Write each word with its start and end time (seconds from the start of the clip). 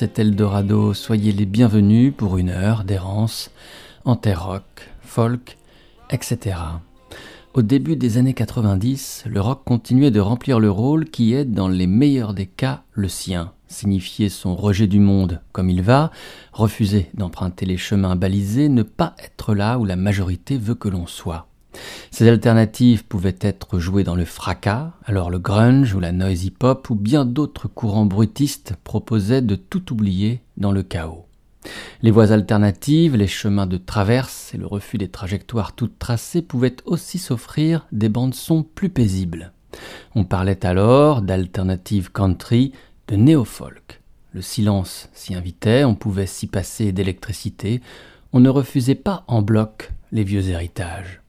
C'est 0.00 0.20
Eldorado, 0.20 0.94
soyez 0.94 1.32
les 1.32 1.44
bienvenus 1.44 2.14
pour 2.16 2.38
une 2.38 2.50
heure 2.50 2.84
d'errance 2.84 3.50
en 4.04 4.14
terre 4.14 4.46
rock, 4.46 4.92
folk, 5.00 5.58
etc. 6.10 6.54
Au 7.52 7.62
début 7.62 7.96
des 7.96 8.16
années 8.16 8.32
90, 8.32 9.24
le 9.26 9.40
rock 9.40 9.64
continuait 9.64 10.12
de 10.12 10.20
remplir 10.20 10.60
le 10.60 10.70
rôle 10.70 11.06
qui 11.06 11.34
est, 11.34 11.44
dans 11.44 11.66
les 11.66 11.88
meilleurs 11.88 12.32
des 12.32 12.46
cas, 12.46 12.84
le 12.92 13.08
sien. 13.08 13.50
Signifier 13.66 14.28
son 14.28 14.54
rejet 14.54 14.86
du 14.86 15.00
monde 15.00 15.40
comme 15.50 15.68
il 15.68 15.82
va, 15.82 16.12
refuser 16.52 17.10
d'emprunter 17.14 17.66
les 17.66 17.76
chemins 17.76 18.14
balisés, 18.14 18.68
ne 18.68 18.84
pas 18.84 19.16
être 19.18 19.52
là 19.52 19.80
où 19.80 19.84
la 19.84 19.96
majorité 19.96 20.58
veut 20.58 20.76
que 20.76 20.88
l'on 20.88 21.08
soit. 21.08 21.47
Ces 22.10 22.28
alternatives 22.28 23.04
pouvaient 23.04 23.38
être 23.40 23.78
jouées 23.78 24.04
dans 24.04 24.14
le 24.14 24.24
fracas, 24.24 24.92
alors 25.04 25.30
le 25.30 25.38
grunge 25.38 25.94
ou 25.94 26.00
la 26.00 26.12
noise 26.12 26.44
hip-hop 26.44 26.90
ou 26.90 26.94
bien 26.94 27.24
d'autres 27.24 27.68
courants 27.68 28.06
brutistes 28.06 28.74
proposaient 28.84 29.42
de 29.42 29.54
tout 29.54 29.92
oublier 29.92 30.40
dans 30.56 30.72
le 30.72 30.82
chaos. 30.82 31.26
Les 32.02 32.10
voies 32.10 32.32
alternatives, 32.32 33.16
les 33.16 33.26
chemins 33.26 33.66
de 33.66 33.76
traverse 33.76 34.54
et 34.54 34.58
le 34.58 34.66
refus 34.66 34.98
des 34.98 35.08
trajectoires 35.08 35.74
toutes 35.74 35.98
tracées 35.98 36.42
pouvaient 36.42 36.76
aussi 36.86 37.18
s'offrir 37.18 37.86
des 37.92 38.08
bandes 38.08 38.34
son 38.34 38.62
plus 38.62 38.88
paisibles. 38.88 39.52
On 40.14 40.24
parlait 40.24 40.64
alors 40.64 41.22
d'alternative 41.22 42.10
country, 42.10 42.72
de 43.08 43.16
néo-folk. 43.16 44.00
Le 44.32 44.42
silence 44.42 45.08
s'y 45.12 45.34
invitait, 45.34 45.84
on 45.84 45.94
pouvait 45.94 46.26
s'y 46.26 46.46
passer 46.46 46.92
d'électricité, 46.92 47.80
on 48.32 48.40
ne 48.40 48.50
refusait 48.50 48.94
pas 48.94 49.24
en 49.26 49.42
bloc 49.42 49.92
les 50.12 50.24
vieux 50.24 50.48
héritages. 50.48 51.22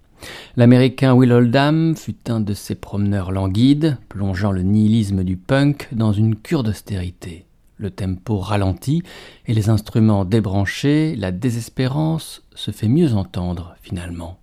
L'américain 0.55 1.13
Will 1.13 1.31
Oldham 1.31 1.95
fut 1.95 2.29
un 2.29 2.39
de 2.39 2.53
ces 2.53 2.75
promeneurs 2.75 3.31
languides, 3.31 3.97
plongeant 4.09 4.51
le 4.51 4.61
nihilisme 4.61 5.23
du 5.23 5.37
punk 5.37 5.87
dans 5.91 6.11
une 6.11 6.35
cure 6.35 6.63
d'austérité. 6.63 7.45
Le 7.77 7.91
tempo 7.91 8.39
ralentit 8.39 9.03
et 9.45 9.53
les 9.53 9.69
instruments 9.69 10.25
débranchés, 10.25 11.15
la 11.15 11.31
désespérance 11.31 12.43
se 12.53 12.71
fait 12.71 12.89
mieux 12.89 13.13
entendre 13.13 13.75
finalement, 13.81 14.37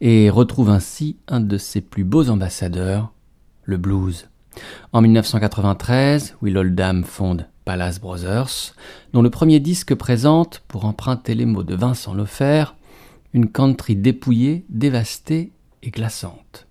et 0.00 0.30
retrouve 0.30 0.70
ainsi 0.70 1.16
un 1.26 1.40
de 1.40 1.58
ses 1.58 1.80
plus 1.80 2.04
beaux 2.04 2.30
ambassadeurs, 2.30 3.12
le 3.64 3.76
blues. 3.76 4.28
En 4.92 5.00
1993, 5.00 6.36
Will 6.42 6.58
Oldham 6.58 7.02
fonde 7.02 7.46
Palace 7.64 8.00
Brothers, 8.00 8.74
dont 9.12 9.22
le 9.22 9.30
premier 9.30 9.60
disque 9.60 9.94
présente, 9.94 10.62
pour 10.68 10.84
emprunter 10.84 11.34
les 11.34 11.46
mots 11.46 11.62
de 11.62 11.74
Vincent 11.74 12.14
Lofer, 12.14 12.74
une 13.32 13.50
country 13.50 13.96
dépouillée, 13.96 14.64
dévastée 14.68 15.52
et 15.82 15.90
glaçante. 15.90 16.66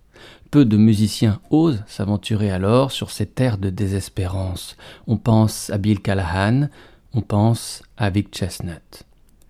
Peu 0.52 0.66
de 0.66 0.78
musiciens 0.78 1.40
osent 1.52 1.84
s'aventurer 1.88 2.50
alors 2.50 2.92
sur 2.92 3.12
ces 3.12 3.28
terres 3.28 3.60
de 3.60 3.70
désespérance. 3.70 4.78
On 5.06 5.18
pense 5.18 5.70
à 5.70 5.78
Bill 5.78 6.02
Callahan, 6.02 6.70
on 7.14 7.22
pense 7.22 7.84
à 7.98 8.10
Vic 8.10 8.36
Chestnut. 8.36 9.04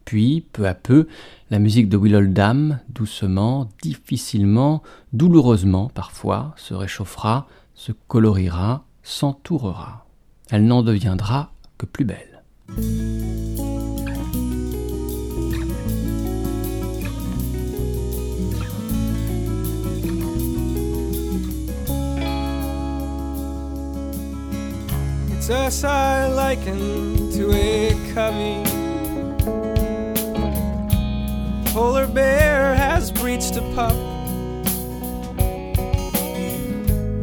Puis, 0.04 0.44
peu 0.54 0.68
à 0.68 0.74
peu, 0.74 1.08
la 1.52 1.60
musique 1.60 1.88
de 1.88 1.96
Will 1.96 2.16
Oldham, 2.16 2.80
doucement, 2.90 3.70
difficilement, 3.82 4.82
douloureusement 5.14 5.90
parfois, 5.94 6.54
se 6.58 6.74
réchauffera, 6.74 7.48
se 7.76 7.92
colorira, 8.08 8.84
s'entourera. 9.04 10.06
Elle 10.50 10.66
n'en 10.66 10.82
deviendra 10.84 11.52
que 11.78 11.86
plus 11.86 12.06
belle. 12.06 12.44
Us 25.52 25.84
I 25.84 26.28
liken 26.28 27.32
to 27.32 27.52
a 27.52 27.90
covey. 28.14 28.64
Polar 31.74 32.06
bear 32.06 32.76
has 32.76 33.12
breached 33.12 33.56
a 33.56 33.62
pup. 33.74 33.96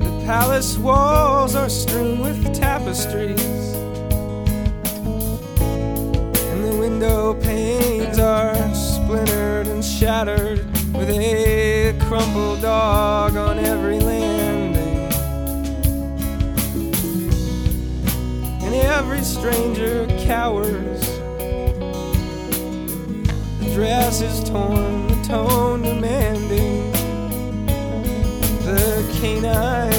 The 0.00 0.22
palace 0.26 0.76
walls 0.76 1.54
are 1.54 1.68
strewn 1.68 2.18
with 2.18 2.52
tapestries. 2.52 3.40
And 6.50 6.64
the 6.64 6.76
window 6.80 7.34
panes 7.34 8.18
are 8.18 8.56
splintered 8.74 9.68
and 9.68 9.84
shattered 9.84 10.66
with 10.92 11.10
a 11.10 11.96
crumpled 12.08 12.60
dog 12.60 13.36
on 13.36 13.60
every 13.60 14.00
landing. 14.00 14.35
Every 18.80 19.22
stranger 19.22 20.06
cowers. 20.26 21.00
The 23.60 23.70
dress 23.74 24.20
is 24.20 24.48
torn, 24.48 25.06
the 25.08 25.22
tone 25.26 25.82
demanding. 25.82 26.92
The 28.64 29.04
canine's 29.20 29.95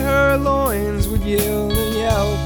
her 0.00 0.36
loins 0.36 1.08
would 1.08 1.22
yield 1.22 1.72
and 1.72 1.94
yelp. 1.94 2.38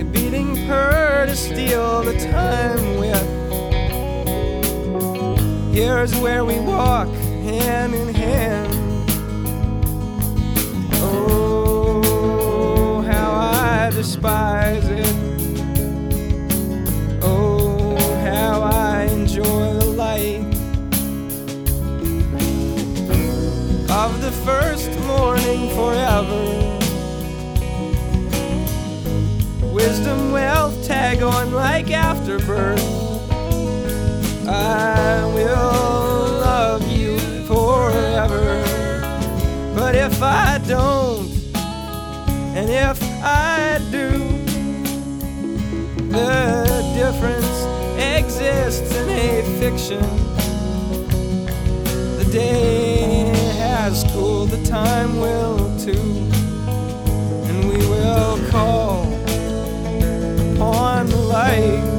A 0.00 0.04
beating 0.04 0.56
purr 0.66 1.26
to 1.26 1.36
steal 1.36 2.02
the 2.02 2.18
time 2.18 2.98
with. 2.98 3.44
Here's 5.74 6.14
where 6.16 6.44
we 6.44 6.58
walk 6.60 7.08
hand 7.42 7.94
in 7.94 8.14
hand. 8.14 8.72
Oh, 10.94 13.02
how 13.02 13.32
I 13.32 13.90
despise 13.90 14.86
it. 14.86 15.23
First 24.44 24.90
morning 25.06 25.70
forever. 25.70 26.44
Wisdom, 29.72 30.32
wealth, 30.32 30.86
tag 30.86 31.22
on 31.22 31.52
like 31.52 31.90
afterbirth. 31.90 32.78
I 34.46 35.24
will 35.34 36.40
love 36.44 36.86
you 36.92 37.18
forever. 37.46 38.62
But 39.74 39.94
if 39.94 40.22
I 40.22 40.58
don't, 40.68 41.26
and 42.54 42.68
if 42.68 43.02
I 43.22 43.78
do, 43.90 44.10
the 46.08 46.92
difference 46.94 47.56
exists 47.98 48.94
in 48.94 49.08
a 49.08 49.42
fiction. 49.58 50.04
The 52.18 52.28
day 52.30 52.93
the 54.46 54.62
time 54.64 55.20
will 55.20 55.58
too, 55.78 55.92
and 57.48 57.68
we 57.68 57.76
will 57.76 58.38
call 58.50 59.04
upon 60.54 61.06
the 61.06 61.16
light. 61.16 61.90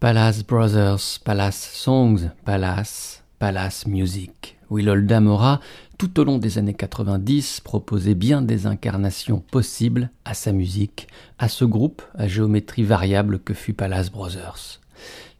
Palace 0.00 0.42
Brothers, 0.42 1.18
Palace 1.18 1.56
Songs, 1.56 2.24
Palace, 2.44 3.20
Palace 3.38 3.86
Music. 3.86 4.54
Will 4.70 4.90
Oldham 4.90 5.28
aura, 5.28 5.60
tout 5.98 6.20
au 6.20 6.24
long 6.24 6.38
des 6.38 6.58
années 6.58 6.74
90, 6.74 7.60
proposé 7.60 8.14
bien 8.14 8.40
des 8.40 8.66
incarnations 8.66 9.42
possibles 9.50 10.10
à 10.24 10.32
sa 10.32 10.52
musique, 10.52 11.08
à 11.40 11.48
ce 11.48 11.64
groupe 11.64 12.02
à 12.14 12.28
géométrie 12.28 12.84
variable 12.84 13.40
que 13.40 13.52
fut 13.52 13.74
Palace 13.74 14.10
Brothers. 14.10 14.80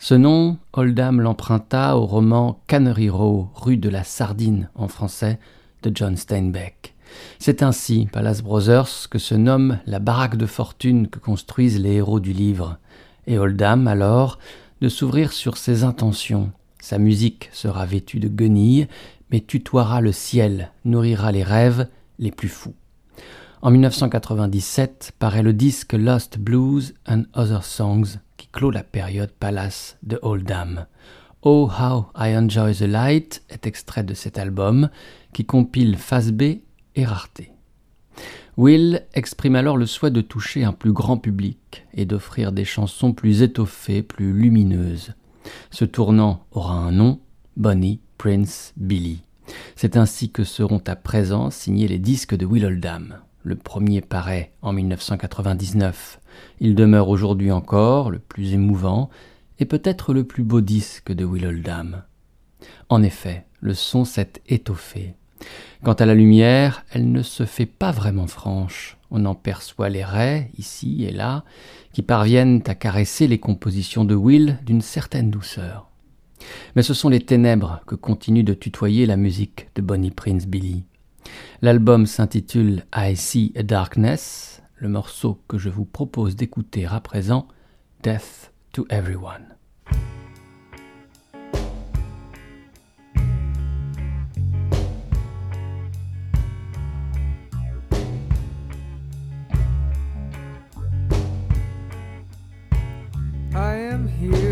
Ce 0.01 0.15
nom, 0.15 0.59
Oldham 0.73 1.21
l'emprunta 1.21 1.97
au 1.97 2.07
roman 2.07 2.61
Cannery 2.67 3.09
Row, 3.09 3.49
rue 3.55 3.77
de 3.77 3.89
la 3.89 4.03
Sardine 4.03 4.69
en 4.75 4.89
français, 4.89 5.39
de 5.85 5.93
John 5.95 6.17
Steinbeck. 6.17 6.95
C'est 7.39 7.63
ainsi, 7.63 8.09
Palace 8.13 8.43
Brothers, 8.43 9.09
que 9.09 9.19
se 9.19 9.37
nomme 9.37 9.79
la 9.87 10.01
baraque 10.01 10.37
de 10.37 10.47
fortune 10.47 11.07
que 11.07 11.21
construisent 11.21 11.81
les 11.81 11.95
héros 11.95 12.21
du 12.21 12.33
livre. 12.33 12.79
Et 13.29 13.39
Oldham, 13.39 13.87
alors, 13.87 14.41
de 14.81 14.89
s'ouvrir 14.89 15.33
sur 15.33 15.57
ses 15.57 15.85
intentions. 15.85 16.51
Sa 16.81 16.99
musique 16.99 17.49
sera 17.53 17.87
vêtue 17.87 18.21
de 18.21 18.29
guenilles, 18.29 18.89
mais 19.31 19.41
tutoiera 19.41 20.01
le 20.01 20.13
ciel, 20.13 20.73
nourrira 20.85 21.33
les 21.33 21.43
rêves 21.43 21.89
les 22.19 22.31
plus 22.31 22.49
fous. 22.49 22.75
En 23.61 23.71
1997 23.71 25.13
paraît 25.19 25.43
le 25.43 25.53
disque 25.53 25.93
Lost 25.93 26.39
Blues 26.39 26.95
and 27.09 27.25
Other 27.35 27.65
Songs 27.65 28.19
qui 28.37 28.49
clôt 28.49 28.71
la 28.71 28.85
période 28.85 29.33
Palace 29.33 29.99
de 30.05 30.19
Oldham. 30.23 30.87
Oh 31.43 31.69
How 31.69 32.07
I 32.17 32.37
Enjoy 32.37 32.75
the 32.75 32.83
Light 32.83 33.43
est 33.49 33.67
extrait 33.67 34.05
de 34.05 34.15
cet 34.15 34.39
album 34.39 34.91
qui 35.33 35.45
compile 35.45 35.97
face 35.97 36.31
B 36.31 36.43
et 36.95 37.05
rareté. 37.05 37.51
Will 38.57 39.07
exprime 39.15 39.55
alors 39.55 39.77
le 39.77 39.87
souhait 39.87 40.11
de 40.11 40.21
toucher 40.21 40.65
un 40.65 40.73
plus 40.73 40.93
grand 40.93 41.17
public 41.17 41.87
et 41.95 42.07
d'offrir 42.07 42.51
des 42.51 42.65
chansons 42.65 43.13
plus 43.13 43.43
étoffées, 43.43 44.03
plus 44.03 44.33
lumineuses. 44.33 45.15
Ce 45.71 45.85
tournant 45.85 46.45
aura 46.51 46.75
un 46.75 46.91
nom, 46.91 47.21
Bonnie, 47.57 48.01
Prince, 48.19 48.73
Billy. 48.77 49.23
C'est 49.77 49.97
ainsi 49.97 50.31
que 50.31 50.43
seront 50.43 50.83
à 50.89 50.97
présent 50.97 51.51
signés 51.51 51.87
les 51.87 52.01
disques 52.01 52.35
de 52.35 52.45
Will 52.45 52.67
Oldham. 52.67 53.21
Le 53.45 53.55
premier 53.55 54.01
paraît 54.01 54.51
en 54.61 54.73
1999. 54.73 56.21
Il 56.59 56.75
demeure 56.75 57.09
aujourd'hui 57.09 57.53
encore 57.53 58.11
le 58.11 58.19
plus 58.19 58.55
émouvant 58.55 59.09
et 59.61 59.67
peut-être 59.67 60.13
le 60.13 60.25
plus 60.25 60.43
beau 60.43 60.61
disque 60.61 61.13
de 61.13 61.25
Will 61.25 61.47
Oldham. 61.47 62.03
En 62.89 63.05
effet, 63.05 63.47
le 63.61 63.73
son 63.73 64.05
s'est 64.05 64.33
étoffé. 64.49 65.15
Quant 65.85 65.95
à 65.95 66.05
la 66.05 66.17
lumière, 66.17 66.85
elle 66.91 67.13
ne 67.13 67.23
se 67.23 67.47
fait 67.47 67.67
pas 67.67 67.93
vraiment 67.93 68.27
franche. 68.27 68.97
On 69.13 69.25
en 69.27 69.37
perçoit 69.37 69.91
les 69.91 70.05
raies, 70.05 70.51
ici 70.59 71.05
et 71.05 71.13
là, 71.13 71.45
qui 71.93 72.03
parviennent 72.03 72.63
à 72.67 72.75
caresser 72.75 73.29
les 73.29 73.39
compositions 73.39 74.05
de 74.05 74.17
Will 74.17 74.59
d'une 74.67 74.83
certaine 74.83 75.31
douceur. 75.31 75.88
Mais 76.77 76.83
ce 76.83 76.95
sont 76.95 77.09
les 77.09 77.21
ténèbres 77.21 77.81
que 77.87 77.95
continue 77.95 78.45
de 78.45 78.55
tutoyer 78.55 79.07
la 79.07 79.17
musique 79.17 79.69
de 79.75 79.83
Bonnie 79.83 80.11
Prince 80.11 80.47
Billy. 80.47 80.85
L'album 81.63 82.07
s'intitule 82.07 82.85
I 82.95 83.17
See 83.17 83.53
a 83.57 83.63
Darkness, 83.63 84.63
le 84.77 84.89
morceau 84.89 85.41
que 85.49 85.59
je 85.59 85.69
vous 85.69 85.85
propose 85.85 86.37
d'écouter 86.37 86.87
à 86.87 87.01
présent, 87.01 87.49
Death 88.03 88.53
to 88.73 88.87
Everyone. 88.91 89.55
I 103.55 103.75
am 103.75 104.07
here, 104.07 104.48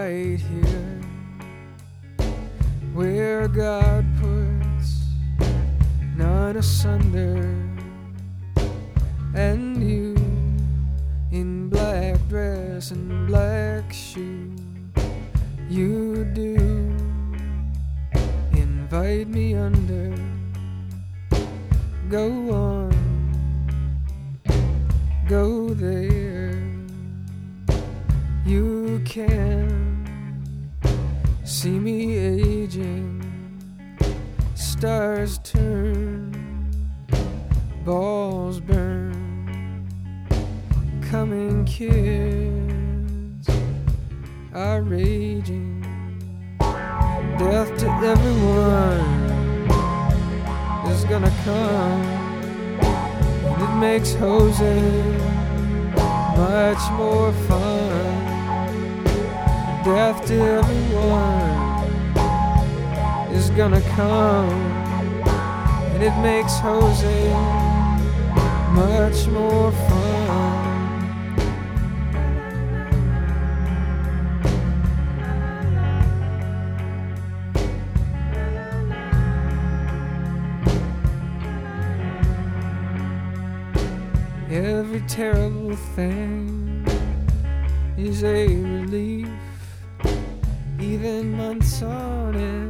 right 0.00 0.40
here, 0.40 1.00
where 2.94 3.48
God 3.48 4.02
puts 4.18 4.88
none 6.16 6.56
asunder, 6.56 7.42
and 9.34 9.76
you 9.82 10.14
in 11.32 11.68
black 11.68 12.16
dress 12.28 12.92
and 12.92 13.26
black 13.26 13.92
shoe. 13.92 14.50
You 15.68 16.24
do 16.32 16.56
invite 18.52 19.28
me 19.28 19.54
under. 19.54 20.14
Go 22.08 22.26
on, 22.50 22.90
go 25.28 25.74
there. 25.74 26.40
You 28.46 29.00
can 29.04 29.59
see 31.60 31.78
me 31.78 32.16
aging, 32.16 33.20
stars 34.54 35.36
turn, 35.40 36.32
balls 37.84 38.60
burn, 38.60 39.12
coming 41.10 41.62
kids 41.66 43.46
are 44.54 44.80
raging. 44.80 45.84
Death 47.38 47.76
to 47.76 47.88
everyone 48.08 49.20
is 50.90 51.04
gonna 51.04 51.34
come, 51.44 52.02
and 53.44 53.62
it 53.62 53.74
makes 53.78 54.14
Jose 54.14 54.80
much 56.38 56.90
more 56.92 57.32
fun. 57.50 58.30
Death 59.84 60.24
to 60.26 60.34
everyone 60.34 61.49
is 63.40 63.48
gonna 63.50 63.80
come, 63.96 64.50
and 65.92 66.02
it 66.02 66.14
makes 66.20 66.58
Jose 66.58 67.30
much 68.74 69.26
more 69.28 69.72
fun. 69.72 70.60
Every 84.50 85.00
terrible 85.08 85.76
thing 85.96 86.84
is 87.96 88.22
a 88.22 88.46
relief. 88.48 89.28
Even 90.78 91.32
months 91.32 91.82
on 91.82 92.36
end, 92.36 92.69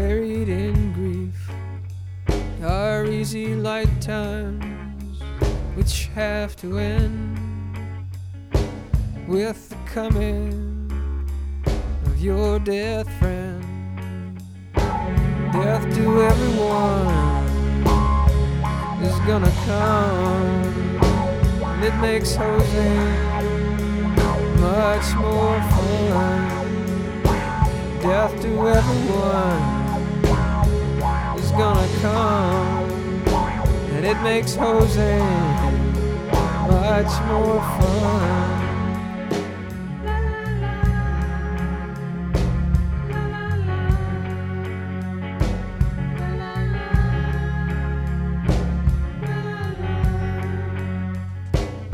buried 0.00 0.48
in 0.48 0.92
grief, 0.94 1.50
are 2.64 3.04
easy 3.04 3.54
light 3.54 3.94
times, 4.00 5.20
which 5.74 6.08
have 6.14 6.56
to 6.56 6.78
end 6.78 7.38
with 9.28 9.68
the 9.68 9.76
coming 9.84 10.90
of 12.06 12.18
your 12.18 12.58
death 12.60 13.08
friend. 13.18 13.62
Death 15.52 15.84
to 15.96 16.06
everyone 16.30 17.36
is 19.04 19.16
gonna 19.28 19.54
come, 19.68 20.64
and 21.72 21.84
it 21.84 21.96
makes 22.00 22.34
Jose 22.36 22.92
much 24.66 25.08
more 25.26 25.60
fun. 25.74 26.48
Death 28.00 28.32
to 28.40 28.50
everyone 28.78 29.79
gonna 31.50 31.88
come, 32.00 32.90
and 33.94 34.04
it 34.04 34.20
makes 34.22 34.54
Jose 34.54 35.18
much 36.68 37.12
more 37.28 37.60
fun. 37.78 38.60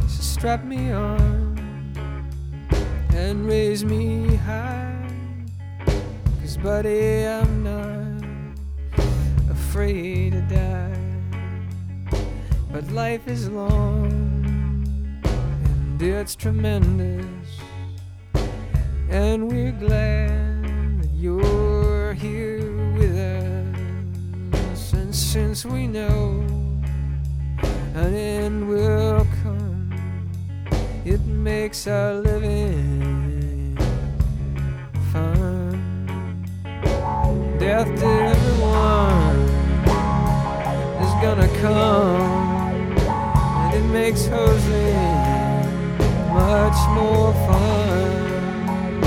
So 0.08 0.22
strap 0.22 0.64
me 0.64 0.92
on 0.92 1.56
and 3.14 3.46
raise 3.46 3.84
me 3.84 4.36
high. 4.36 5.08
Cause, 6.40 6.56
buddy, 6.58 7.26
I'm 7.26 7.62
not 7.64 8.05
afraid 9.76 10.32
to 10.32 10.40
die. 10.40 12.18
But 12.72 12.90
life 12.92 13.28
is 13.28 13.50
long 13.50 14.10
and 15.22 16.00
it's 16.00 16.34
tremendous. 16.34 17.60
And 19.10 19.52
we're 19.52 19.72
glad 19.72 21.02
that 21.02 21.10
you're 21.12 22.14
here 22.14 22.72
with 22.94 23.18
us. 23.18 24.94
And 24.94 25.14
since 25.14 25.66
we 25.66 25.86
know 25.86 26.42
an 27.94 28.14
end 28.14 28.70
will 28.70 29.26
come, 29.42 29.92
it 31.04 31.20
makes 31.26 31.86
our 31.86 32.14
living 32.14 33.76
fun. 35.12 35.76
Death 37.58 37.94
to 38.00 38.06
everyone 38.06 39.25
gonna 41.26 41.54
come, 41.60 42.92
and 43.62 43.74
it 43.74 43.86
makes 44.00 44.26
Jose 44.26 44.92
much 46.32 46.78
more 46.98 47.32
fun. 47.48 49.00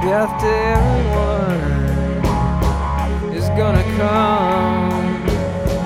Death 0.00 0.32
to 0.42 0.50
everyone 0.76 1.62
is 3.38 3.46
gonna 3.60 3.86
come, 3.98 4.92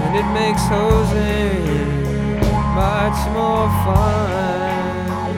and 0.05 0.13
it 0.21 0.29
makes 0.41 0.65
Jose 0.77 1.39
much 2.83 3.19
more 3.39 3.69
fun. 3.87 5.33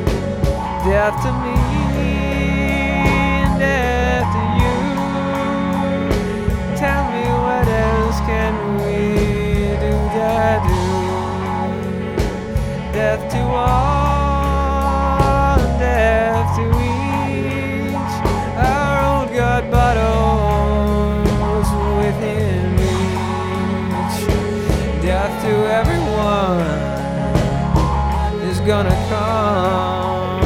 Death 0.90 1.15
death 13.06 13.24
to 13.30 13.38
all, 13.38 14.80
and 15.60 15.78
death 15.78 16.56
to 16.56 16.64
each. 16.92 18.14
Our 18.70 18.96
old 19.10 19.30
God 19.32 19.62
battles 19.70 20.88
within 22.00 22.62
reach. 22.82 24.16
Death 25.04 25.34
to 25.44 25.52
everyone 25.80 26.66
is 28.50 28.58
gonna 28.70 28.96
come. 29.08 30.42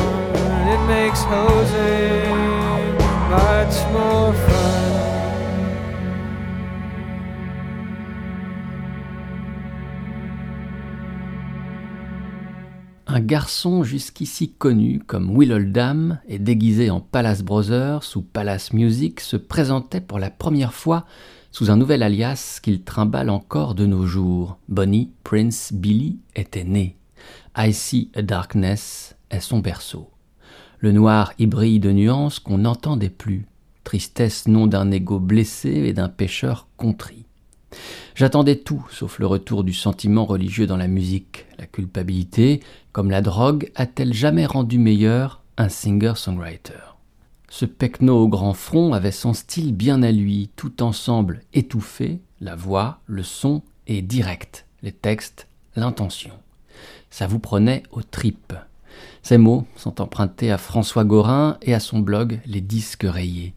It 0.69 0.81
makes 0.87 1.23
Jose. 1.23 2.30
Un 13.13 13.19
garçon 13.19 13.83
jusqu'ici 13.83 14.53
connu 14.53 15.01
comme 15.05 15.37
Will 15.37 15.53
Oldham 15.53 16.21
et 16.29 16.39
déguisé 16.39 16.91
en 16.91 17.01
Palace 17.01 17.43
Brothers 17.43 18.05
ou 18.15 18.23
Palace 18.23 18.73
Music 18.73 19.19
se 19.19 19.37
présentait 19.37 20.01
pour 20.01 20.21
la 20.21 20.31
première 20.31 20.73
fois 20.73 21.07
sous 21.51 21.73
un 21.73 21.77
nouvel 21.77 22.05
alias 22.05 22.61
qu'il 22.63 22.85
trimballe 22.85 23.29
encore 23.29 23.75
de 23.75 23.85
nos 23.85 24.07
jours. 24.07 24.59
Bonnie 24.69 25.11
Prince 25.25 25.73
Billy 25.73 26.21
était 26.37 26.63
né. 26.63 26.99
I 27.59 27.73
See 27.73 28.13
a 28.15 28.23
Darkness 28.23 29.17
est 29.29 29.41
son 29.41 29.59
berceau. 29.59 30.09
Le 30.79 30.93
noir 30.93 31.33
hybride 31.41 31.83
de 31.83 31.91
nuances 31.91 32.39
qu'on 32.39 32.59
n'entendait 32.59 33.11
plus. 33.11 33.45
Tristesse 33.83 34.47
non 34.47 34.69
d'un 34.69 34.93
ego 34.93 35.19
blessé 35.19 35.71
et 35.71 35.93
d'un 35.93 36.09
pécheur 36.09 36.69
contrit. 36.77 37.25
J'attendais 38.15 38.57
tout 38.57 38.85
sauf 38.91 39.19
le 39.19 39.27
retour 39.27 39.65
du 39.65 39.73
sentiment 39.73 40.25
religieux 40.25 40.67
dans 40.67 40.77
la 40.77 40.89
musique. 40.89 41.47
La 41.59 41.67
culpabilité, 41.67 42.61
comme 42.93 43.11
la 43.11 43.23
drogue, 43.23 43.71
a-t-elle 43.75 44.13
jamais 44.13 44.47
rendu 44.47 44.79
meilleur 44.79 45.43
un 45.57 45.69
singer-songwriter? 45.69 46.97
Ce 47.49 47.65
pecno 47.65 48.17
au 48.17 48.29
grand 48.29 48.55
front 48.55 48.93
avait 48.93 49.11
son 49.11 49.33
style 49.33 49.75
bien 49.75 50.03
à 50.03 50.13
lui, 50.13 50.51
tout 50.57 50.83
ensemble 50.83 51.43
étouffé, 51.53 52.21
la 52.41 52.55
voix, 52.55 53.01
le 53.07 53.23
son 53.23 53.63
et 53.87 54.03
direct, 54.03 54.67
les 54.83 54.93
textes, 54.93 55.49
l'intention. 55.77 56.33
Ça 57.11 57.27
vous 57.27 57.41
prenait 57.41 57.83
aux 57.91 58.03
tripes. 58.03 58.55
Ces 59.23 59.39
mots 59.39 59.67
sont 59.77 60.01
empruntés 60.01 60.51
à 60.51 60.59
François 60.59 61.05
Gorin 61.05 61.59
et 61.63 61.75
à 61.75 61.81
son 61.81 61.99
blog 61.99 62.41
Les 62.47 62.61
disques 62.61 63.07
rayés. 63.09 63.55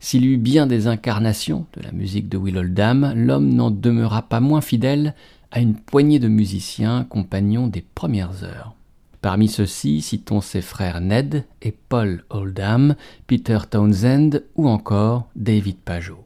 S'il 0.00 0.26
eut 0.26 0.38
bien 0.38 0.66
des 0.66 0.86
incarnations 0.86 1.66
de 1.76 1.82
la 1.82 1.92
musique 1.92 2.28
de 2.28 2.36
Will 2.36 2.58
Oldham, 2.58 3.12
l'homme 3.14 3.52
n'en 3.52 3.70
demeura 3.70 4.22
pas 4.22 4.40
moins 4.40 4.60
fidèle 4.60 5.14
à 5.50 5.60
une 5.60 5.74
poignée 5.74 6.18
de 6.18 6.28
musiciens 6.28 7.04
compagnons 7.04 7.66
des 7.66 7.82
premières 7.82 8.44
heures. 8.44 8.74
Parmi 9.20 9.48
ceux-ci, 9.48 10.00
citons 10.00 10.40
ses 10.40 10.62
frères 10.62 11.00
Ned 11.00 11.44
et 11.60 11.72
Paul 11.72 12.24
Oldham, 12.30 12.96
Peter 13.26 13.58
Townsend 13.68 14.42
ou 14.54 14.68
encore 14.68 15.28
David 15.36 15.76
Pajot. 15.76 16.24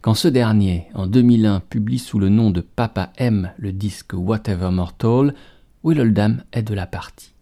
Quand 0.00 0.14
ce 0.14 0.28
dernier, 0.28 0.86
en 0.94 1.08
2001, 1.08 1.60
publie 1.60 1.98
sous 1.98 2.20
le 2.20 2.28
nom 2.28 2.50
de 2.50 2.60
Papa 2.60 3.12
M 3.16 3.50
le 3.58 3.72
disque 3.72 4.12
Whatever 4.12 4.70
Mortal, 4.70 5.34
Will 5.82 6.00
Oldham 6.00 6.44
est 6.52 6.62
de 6.62 6.74
la 6.74 6.86
partie. 6.86 7.32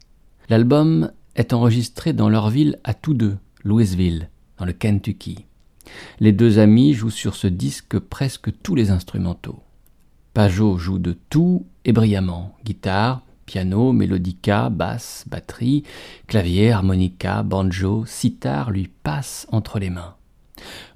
L'album 0.49 1.11
est 1.35 1.53
enregistré 1.53 2.13
dans 2.13 2.29
leur 2.29 2.49
ville 2.49 2.79
à 2.83 2.95
tous 2.95 3.13
deux, 3.13 3.37
Louisville, 3.63 4.29
dans 4.57 4.65
le 4.65 4.73
Kentucky. 4.73 5.45
Les 6.19 6.31
deux 6.31 6.57
amis 6.57 6.93
jouent 6.93 7.11
sur 7.11 7.35
ce 7.35 7.47
disque 7.47 7.99
presque 7.99 8.49
tous 8.63 8.73
les 8.73 8.89
instrumentaux. 8.89 9.59
Pajot 10.35 10.77
joue 10.77 10.99
de 10.99 11.15
tout 11.29 11.65
et 11.85 11.93
brillamment 11.93 12.57
guitare, 12.65 13.21
piano, 13.45 13.93
mélodica, 13.93 14.69
basse, 14.69 15.23
batterie, 15.27 15.83
clavier, 16.27 16.73
harmonica, 16.73 17.41
banjo, 17.41 18.03
sitar 18.05 18.69
lui 18.69 18.89
passe 19.01 19.47
entre 19.53 19.79
les 19.79 19.89
mains. 19.89 20.15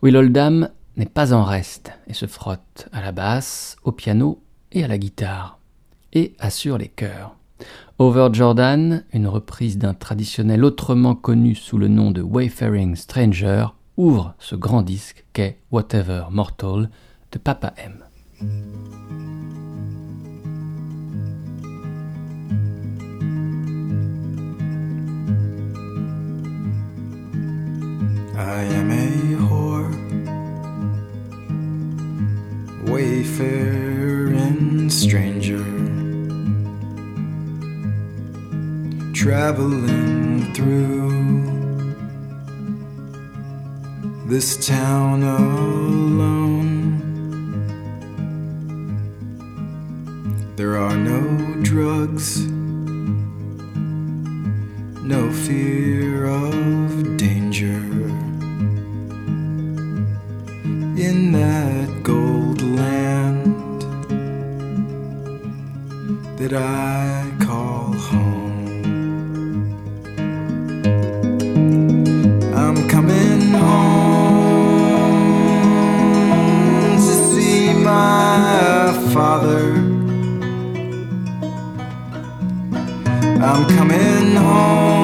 Will 0.02 0.18
Oldham 0.18 0.68
n'est 0.98 1.06
pas 1.06 1.32
en 1.32 1.46
reste 1.46 1.94
et 2.08 2.14
se 2.14 2.26
frotte 2.26 2.90
à 2.92 3.00
la 3.00 3.14
basse, 3.14 3.78
au 3.86 3.94
piano 3.94 4.44
et 4.74 4.84
à 4.84 4.90
la 4.90 4.98
guitare, 4.98 5.58
et 6.12 6.34
assure 6.40 6.78
les 6.78 6.90
chœurs. 6.90 7.34
Over 7.98 8.28
Jordan, 8.34 9.06
une 9.14 9.28
reprise 9.28 9.78
d'un 9.78 9.94
traditionnel 9.94 10.66
autrement 10.66 11.16
connu 11.16 11.56
sous 11.56 11.78
le 11.78 11.88
nom 11.88 12.12
de 12.12 12.22
Wayfaring 12.22 12.98
Stranger, 12.98 13.68
ouvre 13.96 14.34
ce 14.38 14.58
grand 14.58 14.82
disque 14.82 15.24
qu'est 15.32 15.60
Whatever 15.72 16.26
Mortal 16.30 16.90
de 17.32 17.38
Papa 17.38 17.74
M. 17.78 18.04
I 28.40 28.64
am 28.64 28.90
a 28.90 29.36
whore, 29.36 29.92
wayfaring 32.90 34.90
stranger, 34.90 35.64
traveling 39.14 40.54
through 40.54 41.20
this 44.30 44.66
town 44.66 45.24
alone. 45.24 47.02
There 50.56 50.78
are 50.78 50.96
no 50.96 51.22
drugs, 51.62 52.48
no 55.04 55.30
fear 55.30 56.26
of 56.26 56.89
that 66.50 66.64
I 66.64 67.32
call 67.46 67.94
home. 67.94 68.58
I'm 72.56 72.88
coming 72.90 73.42
home 73.52 74.88
to 76.96 77.14
see 77.30 77.74
my 77.74 78.94
father. 79.14 79.66
I'm 83.48 83.64
coming 83.78 84.36
home, 84.36 84.99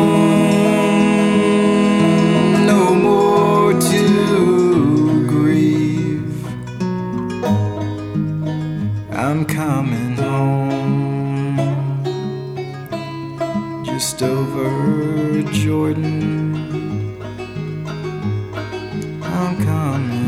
Jordan. 15.63 16.53
I'm 19.23 19.55
coming 19.63 20.24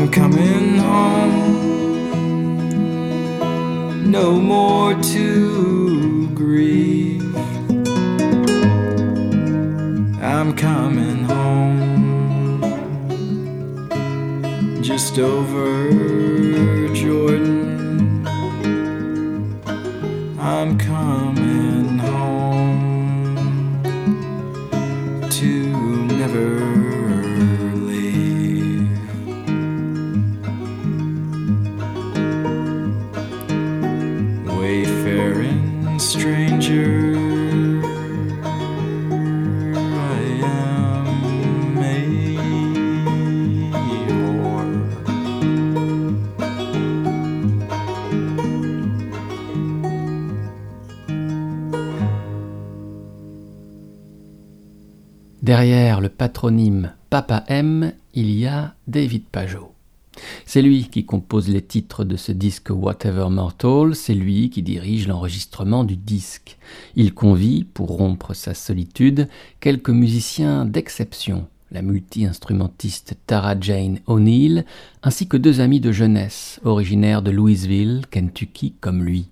I'm 0.00 0.08
coming 0.12 0.78
home, 0.78 1.72
no 4.08 4.38
more 4.40 4.94
to 4.94 6.28
grieve. 6.34 7.34
I'm 10.22 10.54
coming 10.54 11.24
home 11.24 12.62
just 14.84 15.18
over 15.18 15.57
Papa 57.10 57.42
M, 57.48 57.92
il 58.14 58.30
y 58.30 58.46
a 58.46 58.74
David 58.86 59.24
Pajot. 59.24 59.72
C'est 60.46 60.62
lui 60.62 60.88
qui 60.88 61.04
compose 61.04 61.48
les 61.48 61.62
titres 61.62 62.04
de 62.04 62.16
ce 62.16 62.30
disque 62.30 62.70
Whatever 62.70 63.28
Mortal, 63.28 63.96
c'est 63.96 64.14
lui 64.14 64.48
qui 64.48 64.62
dirige 64.62 65.08
l'enregistrement 65.08 65.82
du 65.82 65.96
disque. 65.96 66.58
Il 66.94 67.12
convie, 67.12 67.64
pour 67.64 67.88
rompre 67.88 68.34
sa 68.34 68.54
solitude, 68.54 69.28
quelques 69.58 69.90
musiciens 69.90 70.64
d'exception, 70.64 71.48
la 71.72 71.82
multi-instrumentiste 71.82 73.16
Tara 73.26 73.58
Jane 73.60 73.98
O'Neill, 74.06 74.64
ainsi 75.02 75.26
que 75.26 75.36
deux 75.36 75.60
amis 75.60 75.80
de 75.80 75.90
jeunesse, 75.90 76.60
originaires 76.62 77.22
de 77.22 77.32
Louisville, 77.32 78.02
Kentucky, 78.12 78.74
comme 78.80 79.02
lui, 79.02 79.26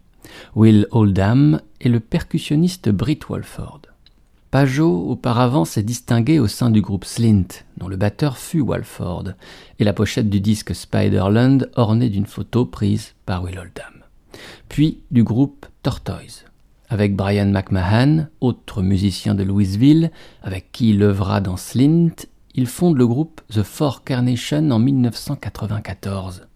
Will 0.57 0.89
Oldham 0.91 1.61
et 1.81 1.89
le 1.89 2.01
percussionniste 2.01 2.89
Britt 2.89 3.29
Walford. 3.29 3.83
Pajot, 4.51 5.11
auparavant, 5.11 5.65
s'est 5.65 5.83
distingué 5.83 6.39
au 6.39 6.47
sein 6.47 6.71
du 6.71 6.81
groupe 6.81 7.05
Slint, 7.05 7.65
dont 7.79 7.89
le 7.89 7.97
batteur 7.97 8.39
fut 8.39 8.61
Walford, 8.61 9.33
et 9.79 9.85
la 9.85 9.93
pochette 9.93 10.31
du 10.31 10.41
disque 10.41 10.75
Spiderland 10.75 11.69
ornée 11.75 12.09
d'une 12.09 12.27
photo 12.27 12.65
prise 12.65 13.15
par 13.27 13.43
Will 13.43 13.59
Oldham. 13.59 14.05
Puis 14.69 15.01
du 15.11 15.25
groupe 15.25 15.67
Tortoise, 15.83 16.45
avec 16.89 17.17
Brian 17.17 17.47
McMahon, 17.47 18.29
autre 18.41 18.83
musicien 18.83 19.35
de 19.35 19.43
Louisville, 19.43 20.11
avec 20.43 20.71
qui 20.73 20.91
il 20.91 21.03
œuvra 21.03 21.41
dans 21.41 21.57
Slint, 21.57 22.15
il 22.55 22.67
fonde 22.67 22.97
le 22.97 23.07
groupe 23.07 23.41
The 23.53 23.63
Four 23.63 24.05
Carnation 24.05 24.71
en 24.71 24.79
1994. 24.79 26.47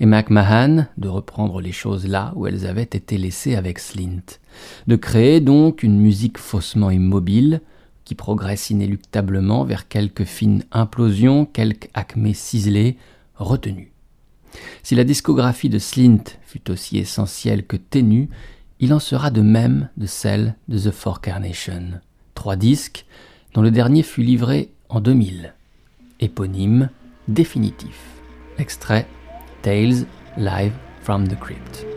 Et 0.00 0.06
McMahon 0.06 0.86
de 0.98 1.08
reprendre 1.08 1.60
les 1.60 1.72
choses 1.72 2.06
là 2.06 2.32
où 2.34 2.46
elles 2.46 2.66
avaient 2.66 2.82
été 2.82 3.16
laissées 3.16 3.56
avec 3.56 3.78
Slint, 3.78 4.38
de 4.86 4.96
créer 4.96 5.40
donc 5.40 5.82
une 5.82 5.98
musique 5.98 6.38
faussement 6.38 6.90
immobile 6.90 7.60
qui 8.04 8.14
progresse 8.14 8.70
inéluctablement 8.70 9.64
vers 9.64 9.88
quelques 9.88 10.24
fines 10.24 10.64
implosions, 10.72 11.46
quelques 11.46 11.88
acmés 11.94 12.34
ciselés 12.34 12.98
retenus. 13.36 13.88
Si 14.82 14.94
la 14.94 15.04
discographie 15.04 15.68
de 15.68 15.78
Slint 15.78 16.24
fut 16.42 16.70
aussi 16.70 16.98
essentielle 16.98 17.66
que 17.66 17.76
ténue, 17.76 18.28
il 18.80 18.92
en 18.92 19.00
sera 19.00 19.30
de 19.30 19.40
même 19.40 19.88
de 19.96 20.06
celle 20.06 20.54
de 20.68 20.78
The 20.78 20.90
Four 20.90 21.20
Carnation. 21.20 22.00
Trois 22.34 22.56
disques, 22.56 23.06
dont 23.54 23.62
le 23.62 23.70
dernier 23.70 24.02
fut 24.02 24.22
livré 24.22 24.70
en 24.88 25.00
2000. 25.00 25.54
Éponyme, 26.20 26.90
définitif. 27.28 27.98
Extrait 28.58 29.06
Tales 29.62 30.06
Live 30.36 30.72
from 31.02 31.26
the 31.26 31.38
Crypt. 31.38 31.93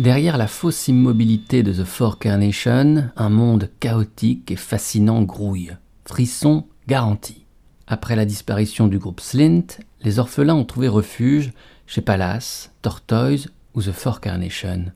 Derrière 0.00 0.38
la 0.38 0.46
fausse 0.46 0.88
immobilité 0.88 1.62
de 1.62 1.74
The 1.74 1.84
Four 1.84 2.18
Carnation, 2.18 3.10
un 3.18 3.28
monde 3.28 3.68
chaotique 3.80 4.50
et 4.50 4.56
fascinant 4.56 5.20
grouille. 5.20 5.76
Frisson 6.06 6.64
garanti. 6.88 7.44
Après 7.86 8.16
la 8.16 8.24
disparition 8.24 8.88
du 8.88 8.98
groupe 8.98 9.20
Slint, 9.20 9.66
les 10.02 10.18
orphelins 10.18 10.54
ont 10.54 10.64
trouvé 10.64 10.88
refuge 10.88 11.52
chez 11.86 12.00
Palace, 12.00 12.72
Tortoise 12.80 13.48
ou 13.74 13.82
The 13.82 13.92
Four 13.92 14.22
Carnation. 14.22 14.86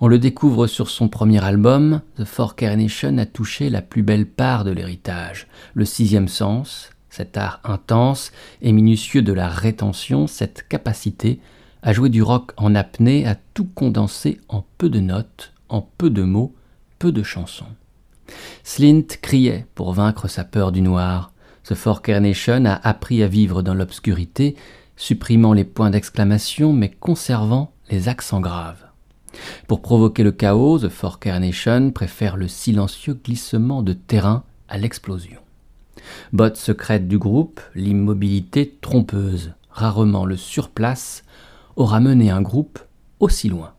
On 0.00 0.06
le 0.06 0.20
découvre 0.20 0.68
sur 0.68 0.88
son 0.88 1.08
premier 1.08 1.42
album, 1.42 2.00
The 2.16 2.24
Four 2.24 2.54
Carnation 2.54 3.18
a 3.18 3.26
touché 3.26 3.70
la 3.70 3.82
plus 3.82 4.04
belle 4.04 4.26
part 4.26 4.62
de 4.62 4.70
l'héritage, 4.70 5.48
le 5.74 5.84
sixième 5.84 6.28
sens, 6.28 6.90
cet 7.10 7.36
art 7.36 7.58
intense 7.64 8.30
et 8.62 8.70
minutieux 8.70 9.22
de 9.22 9.32
la 9.32 9.48
rétention, 9.48 10.28
cette 10.28 10.68
capacité 10.68 11.40
à 11.84 11.92
jouer 11.92 12.08
du 12.08 12.22
rock 12.22 12.52
en 12.56 12.74
apnée, 12.74 13.26
à 13.26 13.36
tout 13.52 13.66
condenser 13.66 14.40
en 14.48 14.64
peu 14.78 14.88
de 14.88 15.00
notes, 15.00 15.52
en 15.68 15.82
peu 15.82 16.08
de 16.08 16.22
mots, 16.22 16.54
peu 16.98 17.12
de 17.12 17.22
chansons. 17.22 17.66
Slint 18.62 19.06
criait 19.20 19.66
pour 19.74 19.92
vaincre 19.92 20.26
sa 20.26 20.44
peur 20.44 20.72
du 20.72 20.80
noir. 20.80 21.30
The 21.64 21.74
Four 21.74 22.00
Carnation 22.00 22.64
a 22.64 22.80
appris 22.88 23.22
à 23.22 23.28
vivre 23.28 23.60
dans 23.60 23.74
l'obscurité, 23.74 24.56
supprimant 24.96 25.52
les 25.52 25.64
points 25.64 25.90
d'exclamation 25.90 26.72
mais 26.72 26.88
conservant 26.88 27.70
les 27.90 28.08
accents 28.08 28.40
graves. 28.40 28.86
Pour 29.66 29.82
provoquer 29.82 30.22
le 30.22 30.32
chaos, 30.32 30.78
The 30.78 30.88
Four 30.88 31.18
Carnation 31.18 31.90
préfère 31.90 32.38
le 32.38 32.48
silencieux 32.48 33.14
glissement 33.22 33.82
de 33.82 33.92
terrain 33.92 34.44
à 34.70 34.78
l'explosion. 34.78 35.40
Botte 36.32 36.56
secrète 36.56 37.08
du 37.08 37.18
groupe, 37.18 37.60
l'immobilité 37.74 38.74
trompeuse, 38.80 39.52
rarement 39.70 40.24
le 40.24 40.36
surplace, 40.36 41.24
aura 41.76 42.00
mené 42.00 42.30
un 42.30 42.42
groupe 42.42 42.78
aussi 43.20 43.48
loin. 43.48 43.72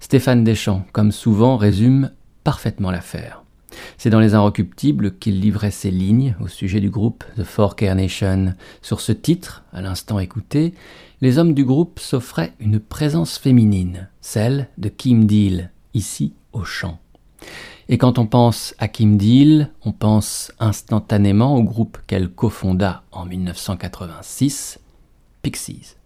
Stéphane 0.00 0.44
Deschamps, 0.44 0.84
comme 0.92 1.12
souvent, 1.12 1.56
résume 1.56 2.10
parfaitement 2.44 2.90
l'affaire. 2.90 3.42
C'est 3.98 4.10
dans 4.10 4.20
Les 4.20 4.34
Inrecuptibles 4.34 5.16
qu'il 5.18 5.40
livrait 5.40 5.70
ses 5.70 5.90
lignes 5.90 6.36
au 6.40 6.48
sujet 6.48 6.80
du 6.80 6.90
groupe 6.90 7.24
The 7.36 7.44
Four 7.44 7.76
Carnation. 7.76 8.54
Sur 8.82 9.00
ce 9.00 9.12
titre, 9.12 9.64
à 9.72 9.82
l'instant 9.82 10.18
écouté, 10.18 10.74
les 11.20 11.38
hommes 11.38 11.54
du 11.54 11.64
groupe 11.64 11.98
s'offraient 11.98 12.52
une 12.60 12.78
présence 12.78 13.38
féminine, 13.38 14.08
celle 14.20 14.68
de 14.78 14.88
Kim 14.88 15.26
Deal, 15.26 15.70
ici 15.94 16.34
au 16.52 16.64
chant. 16.64 16.98
Et 17.88 17.98
quand 17.98 18.18
on 18.18 18.26
pense 18.26 18.74
à 18.78 18.88
Kim 18.88 19.16
Deal, 19.16 19.70
on 19.84 19.92
pense 19.92 20.52
instantanément 20.58 21.56
au 21.56 21.62
groupe 21.62 21.98
qu'elle 22.06 22.28
cofonda 22.28 23.02
en 23.12 23.24
1986, 23.24 24.80
Pixies. 25.42 25.96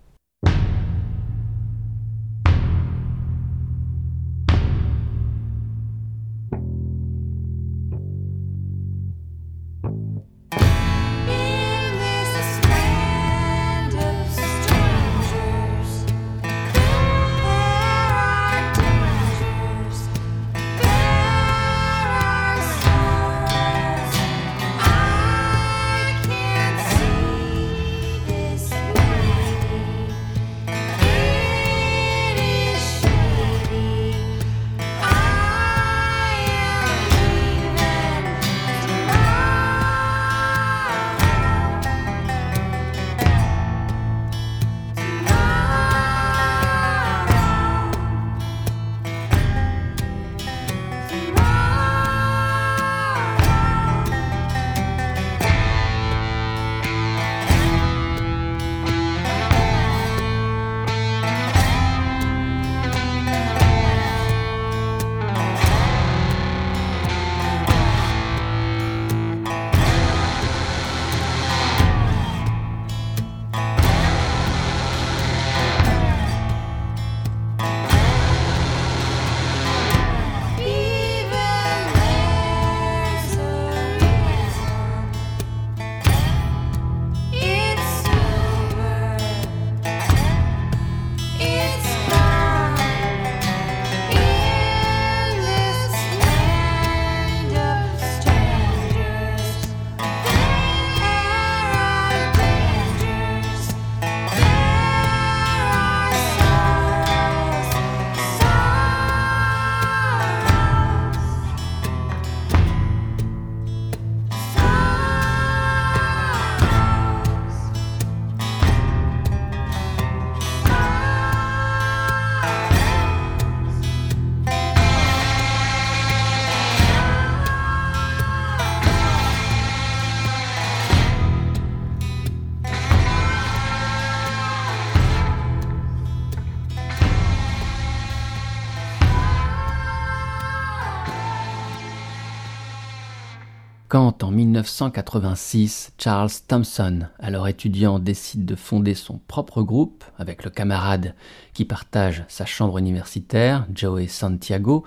Quand 143.90 144.22
en 144.22 144.30
1986, 144.30 145.94
Charles 145.98 146.30
Thompson, 146.46 147.08
alors 147.18 147.48
étudiant, 147.48 147.98
décide 147.98 148.44
de 148.44 148.54
fonder 148.54 148.94
son 148.94 149.18
propre 149.18 149.64
groupe 149.64 150.04
avec 150.16 150.44
le 150.44 150.50
camarade 150.50 151.16
qui 151.54 151.64
partage 151.64 152.22
sa 152.28 152.46
chambre 152.46 152.78
universitaire, 152.78 153.66
Joey 153.74 154.06
Santiago, 154.06 154.84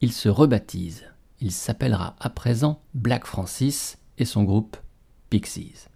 il 0.00 0.10
se 0.10 0.30
rebaptise. 0.30 1.04
Il 1.42 1.52
s'appellera 1.52 2.16
à 2.18 2.30
présent 2.30 2.80
Black 2.94 3.26
Francis 3.26 3.98
et 4.16 4.24
son 4.24 4.44
groupe 4.44 4.78
Pixies. 5.28 5.88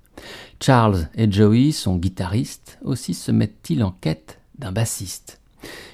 Charles 0.60 1.08
et 1.14 1.32
Joey 1.32 1.72
sont 1.72 1.96
guitaristes, 1.96 2.78
aussi 2.82 3.14
se 3.14 3.32
mettent-ils 3.32 3.82
en 3.82 3.92
quête 3.92 4.38
d'un 4.58 4.70
bassiste. 4.70 5.39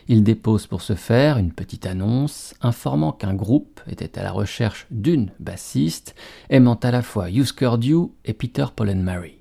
Il 0.09 0.23
dépose 0.23 0.67
pour 0.67 0.83
ce 0.83 0.95
faire 0.95 1.39
une 1.39 1.53
petite 1.53 1.87
annonce 1.87 2.55
informant 2.61 3.13
qu'un 3.13 3.35
groupe 3.35 3.81
était 3.89 4.19
à 4.19 4.23
la 4.23 4.33
recherche 4.33 4.87
d'une 4.91 5.31
bassiste 5.41 6.15
aimant 6.51 6.79
à 6.83 6.91
la 6.91 7.03
fois 7.03 7.31
Husker 7.31 7.73
Du 7.79 7.97
et 8.25 8.33
Peter 8.33 8.67
Paul 8.75 8.91
and 8.91 8.97
Mary. 8.97 9.39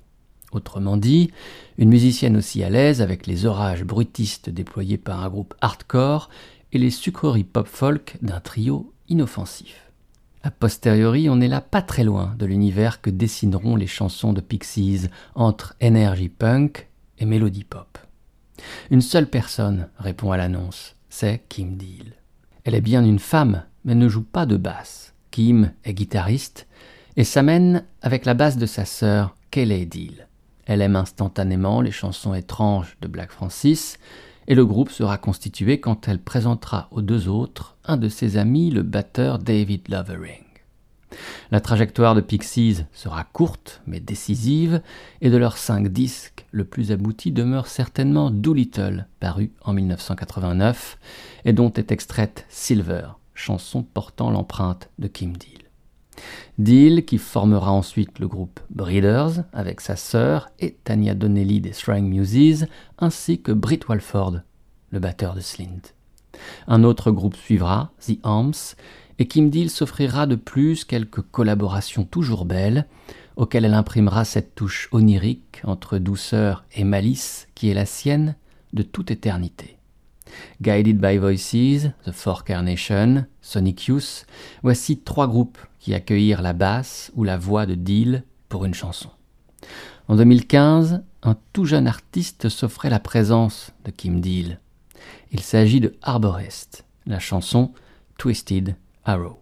Autrement 0.52 0.96
dit, 0.96 1.30
une 1.78 1.90
musicienne 1.90 2.36
aussi 2.36 2.62
à 2.62 2.70
l'aise 2.70 3.02
avec 3.02 3.26
les 3.26 3.46
orages 3.46 3.84
bruitistes 3.84 4.48
déployés 4.48 4.98
par 4.98 5.22
un 5.22 5.28
groupe 5.28 5.54
hardcore 5.60 6.30
et 6.72 6.78
les 6.78 6.90
sucreries 6.90 7.44
pop-folk 7.44 8.16
d'un 8.22 8.40
trio 8.40 8.92
inoffensif. 9.08 9.90
A 10.42 10.50
posteriori, 10.50 11.28
on 11.28 11.40
est 11.40 11.48
là 11.48 11.60
pas 11.60 11.82
très 11.82 12.04
loin 12.04 12.34
de 12.38 12.46
l'univers 12.46 13.00
que 13.00 13.10
dessineront 13.10 13.76
les 13.76 13.88
chansons 13.88 14.32
de 14.32 14.40
Pixies 14.40 15.08
entre 15.34 15.74
energy 15.82 16.28
punk 16.28 16.88
et 17.18 17.24
mélodie 17.24 17.64
pop. 17.64 17.98
Une 18.90 19.02
seule 19.02 19.28
personne 19.28 19.88
répond 19.98 20.32
à 20.32 20.36
l'annonce, 20.36 20.94
c'est 21.08 21.42
Kim 21.48 21.76
Deal. 21.76 22.14
Elle 22.64 22.74
est 22.74 22.80
bien 22.80 23.04
une 23.04 23.18
femme, 23.18 23.62
mais 23.84 23.94
ne 23.94 24.08
joue 24.08 24.24
pas 24.24 24.46
de 24.46 24.56
basse. 24.56 25.14
Kim 25.30 25.72
est 25.84 25.94
guitariste 25.94 26.66
et 27.16 27.24
s'amène 27.24 27.84
avec 28.02 28.24
la 28.24 28.34
basse 28.34 28.56
de 28.56 28.66
sa 28.66 28.84
sœur, 28.84 29.36
Kelly 29.50 29.86
Deal. 29.86 30.28
Elle 30.66 30.82
aime 30.82 30.96
instantanément 30.96 31.80
les 31.80 31.92
chansons 31.92 32.34
étranges 32.34 32.96
de 33.00 33.08
Black 33.08 33.30
Francis 33.30 33.98
et 34.48 34.54
le 34.54 34.64
groupe 34.64 34.90
sera 34.90 35.18
constitué 35.18 35.80
quand 35.80 36.08
elle 36.08 36.20
présentera 36.20 36.88
aux 36.90 37.02
deux 37.02 37.28
autres 37.28 37.76
un 37.84 37.96
de 37.96 38.08
ses 38.08 38.36
amis, 38.36 38.70
le 38.70 38.82
batteur 38.82 39.38
David 39.38 39.88
Lovering. 39.88 40.45
La 41.50 41.60
trajectoire 41.60 42.14
de 42.14 42.20
Pixies 42.20 42.84
sera 42.92 43.24
courte 43.24 43.82
mais 43.86 44.00
décisive, 44.00 44.82
et 45.20 45.30
de 45.30 45.36
leurs 45.36 45.58
cinq 45.58 45.88
disques, 45.88 46.46
le 46.50 46.64
plus 46.64 46.92
abouti 46.92 47.32
demeure 47.32 47.66
certainement 47.66 48.30
Doolittle, 48.30 49.06
paru 49.20 49.52
en 49.62 49.72
1989, 49.72 50.98
et 51.44 51.52
dont 51.52 51.72
est 51.72 51.92
extraite 51.92 52.46
Silver, 52.48 53.08
chanson 53.34 53.82
portant 53.82 54.30
l'empreinte 54.30 54.90
de 54.98 55.08
Kim 55.08 55.36
Deal. 55.36 55.66
Deal 56.58 57.04
qui 57.04 57.18
formera 57.18 57.70
ensuite 57.70 58.18
le 58.18 58.28
groupe 58.28 58.60
Breeders 58.70 59.44
avec 59.52 59.80
sa 59.80 59.96
sœur 59.96 60.48
et 60.58 60.72
Tanya 60.84 61.14
Donnelly 61.14 61.60
des 61.60 61.72
Strang 61.72 62.02
Muses, 62.02 62.66
ainsi 62.98 63.40
que 63.40 63.52
Britt 63.52 63.88
Walford, 63.88 64.40
le 64.90 64.98
batteur 64.98 65.34
de 65.34 65.40
Slint. 65.40 65.92
Un 66.66 66.84
autre 66.84 67.10
groupe 67.10 67.36
suivra, 67.36 67.92
The 68.06 68.18
Arms, 68.22 68.74
et 69.18 69.26
Kim 69.26 69.50
Deal 69.50 69.70
s'offrira 69.70 70.26
de 70.26 70.36
plus 70.36 70.84
quelques 70.84 71.22
collaborations 71.22 72.04
toujours 72.04 72.44
belles, 72.44 72.86
auxquelles 73.36 73.64
elle 73.64 73.74
imprimera 73.74 74.24
cette 74.24 74.54
touche 74.54 74.88
onirique 74.92 75.60
entre 75.64 75.98
douceur 75.98 76.64
et 76.74 76.84
malice 76.84 77.48
qui 77.54 77.68
est 77.70 77.74
la 77.74 77.86
sienne 77.86 78.34
de 78.72 78.82
toute 78.82 79.10
éternité. 79.10 79.76
Guided 80.60 80.98
by 80.98 81.18
Voices, 81.18 81.90
The 82.04 82.12
Four 82.12 82.44
Carnation, 82.44 83.26
Sonic 83.40 83.86
Youth, 83.86 84.26
voici 84.62 84.98
trois 84.98 85.28
groupes 85.28 85.58
qui 85.78 85.94
accueillirent 85.94 86.42
la 86.42 86.52
basse 86.52 87.12
ou 87.14 87.24
la 87.24 87.38
voix 87.38 87.64
de 87.64 87.74
Deal 87.74 88.24
pour 88.48 88.64
une 88.64 88.74
chanson. 88.74 89.10
En 90.08 90.16
2015, 90.16 91.02
un 91.22 91.36
tout 91.52 91.64
jeune 91.64 91.86
artiste 91.86 92.48
s'offrait 92.48 92.90
la 92.90 93.00
présence 93.00 93.72
de 93.84 93.90
Kim 93.90 94.20
Deal. 94.20 94.60
Il 95.32 95.40
s'agit 95.40 95.80
de 95.80 95.94
Arborest, 96.02 96.84
la 97.06 97.18
chanson 97.18 97.72
Twisted 98.18 98.76
Arrow. 99.06 99.38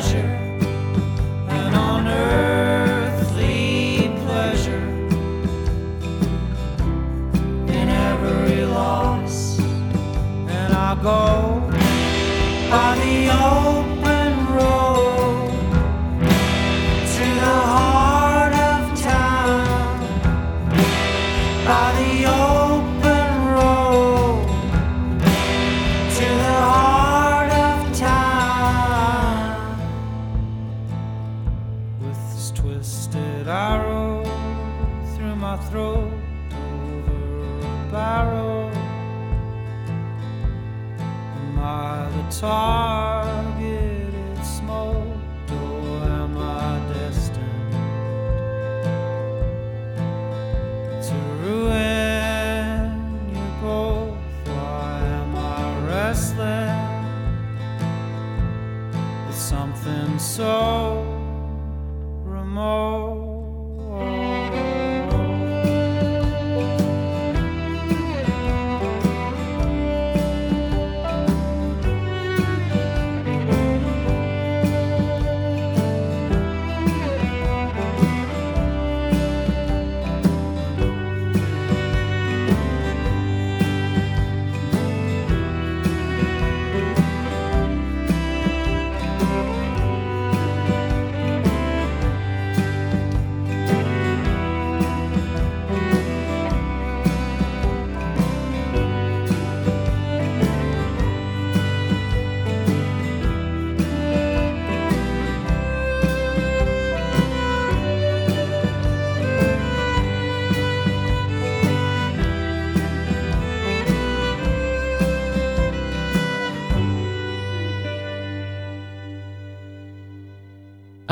sure 0.00 0.49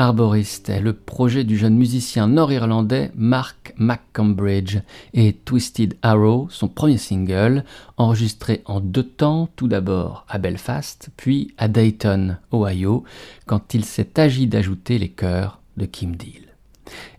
Arborist 0.09 0.69
est 0.69 0.81
le 0.81 0.93
projet 0.93 1.43
du 1.43 1.55
jeune 1.55 1.75
musicien 1.75 2.27
nord-irlandais 2.27 3.11
Mark 3.13 3.75
McCambridge 3.77 4.79
et 5.13 5.33
Twisted 5.33 5.97
Arrow, 6.01 6.47
son 6.49 6.67
premier 6.67 6.97
single, 6.97 7.63
enregistré 7.95 8.63
en 8.65 8.79
deux 8.79 9.03
temps, 9.03 9.49
tout 9.55 9.67
d'abord 9.67 10.25
à 10.27 10.39
Belfast, 10.39 11.11
puis 11.15 11.53
à 11.59 11.67
Dayton, 11.67 12.37
Ohio, 12.51 13.03
quand 13.45 13.75
il 13.75 13.85
s'est 13.85 14.19
agi 14.19 14.47
d'ajouter 14.47 14.97
les 14.97 15.09
chœurs 15.09 15.59
de 15.77 15.85
Kim 15.85 16.15
Deal. 16.15 16.55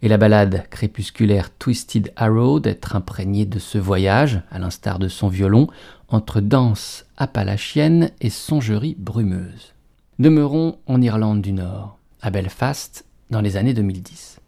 Et 0.02 0.08
la 0.08 0.16
ballade 0.16 0.64
crépusculaire 0.68 1.56
Twisted 1.60 2.12
Arrow 2.16 2.58
d'être 2.58 2.96
imprégnée 2.96 3.46
de 3.46 3.60
ce 3.60 3.78
voyage, 3.78 4.42
à 4.50 4.58
l'instar 4.58 4.98
de 4.98 5.06
son 5.06 5.28
violon, 5.28 5.68
entre 6.08 6.40
danse 6.40 7.04
appalachienne 7.16 8.10
et 8.20 8.30
songerie 8.30 8.96
brumeuse. 8.98 9.74
Demeurons 10.18 10.78
en 10.88 11.00
Irlande 11.00 11.40
du 11.40 11.52
Nord 11.52 11.99
à 12.22 12.30
Belfast 12.30 13.04
dans 13.30 13.40
les 13.40 13.56
années 13.56 13.74
2010. 13.74 14.40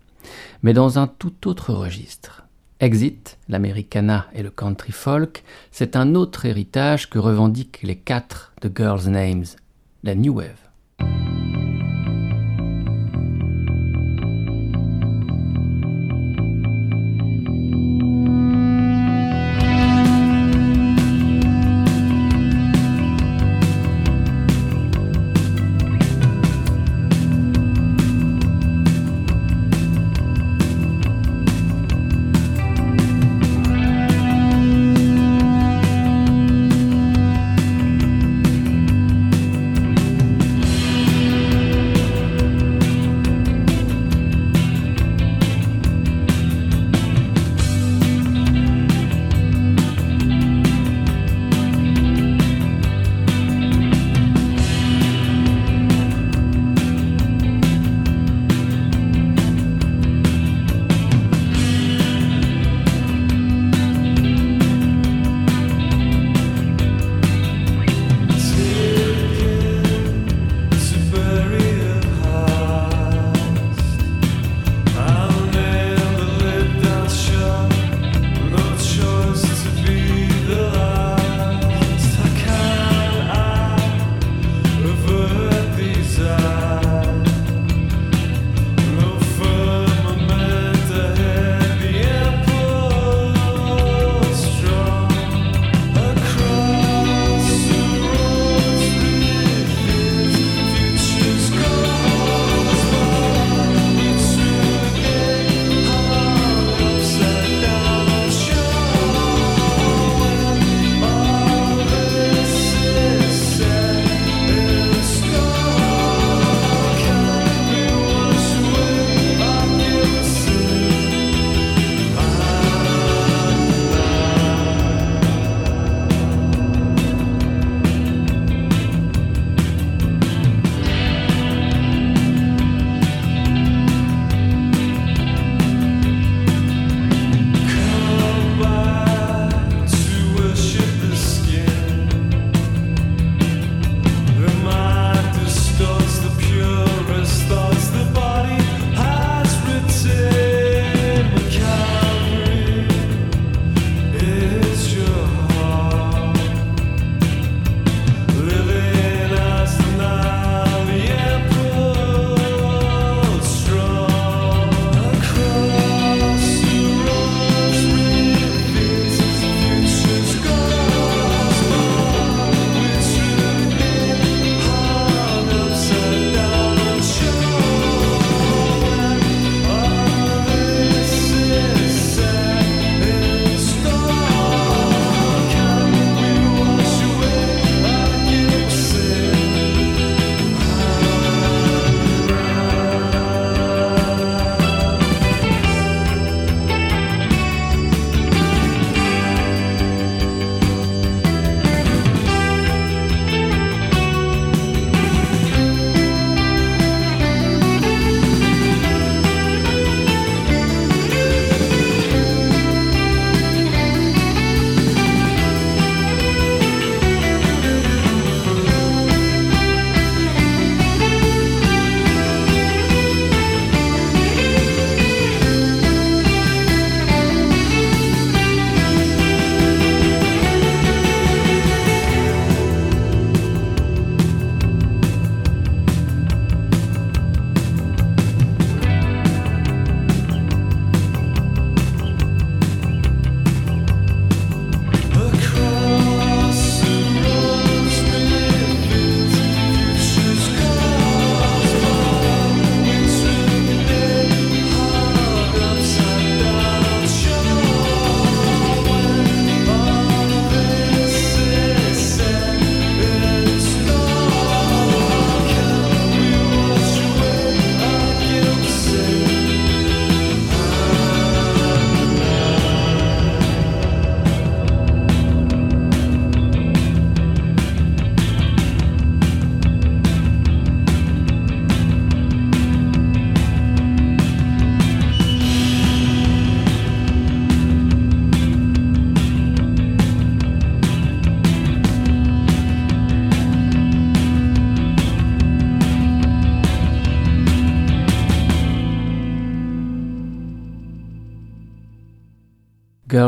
Mais 0.62 0.73
dans 0.73 0.99
un 0.99 1.07
tout 1.07 1.49
autre 1.49 1.73
registre. 1.73 2.45
Exit, 2.81 3.39
l'Americana 3.49 4.27
et 4.35 4.43
le 4.43 4.51
country 4.51 4.93
folk, 4.93 5.45
c'est 5.70 5.95
un 5.95 6.14
autre 6.14 6.47
héritage 6.47 7.09
que 7.09 7.18
revendiquent 7.18 7.81
les 7.83 7.97
quatre 7.97 8.53
de 8.61 8.70
Girls' 8.75 9.09
Names, 9.09 9.45
la 10.03 10.14
New 10.16 10.35
Wave. 10.35 10.59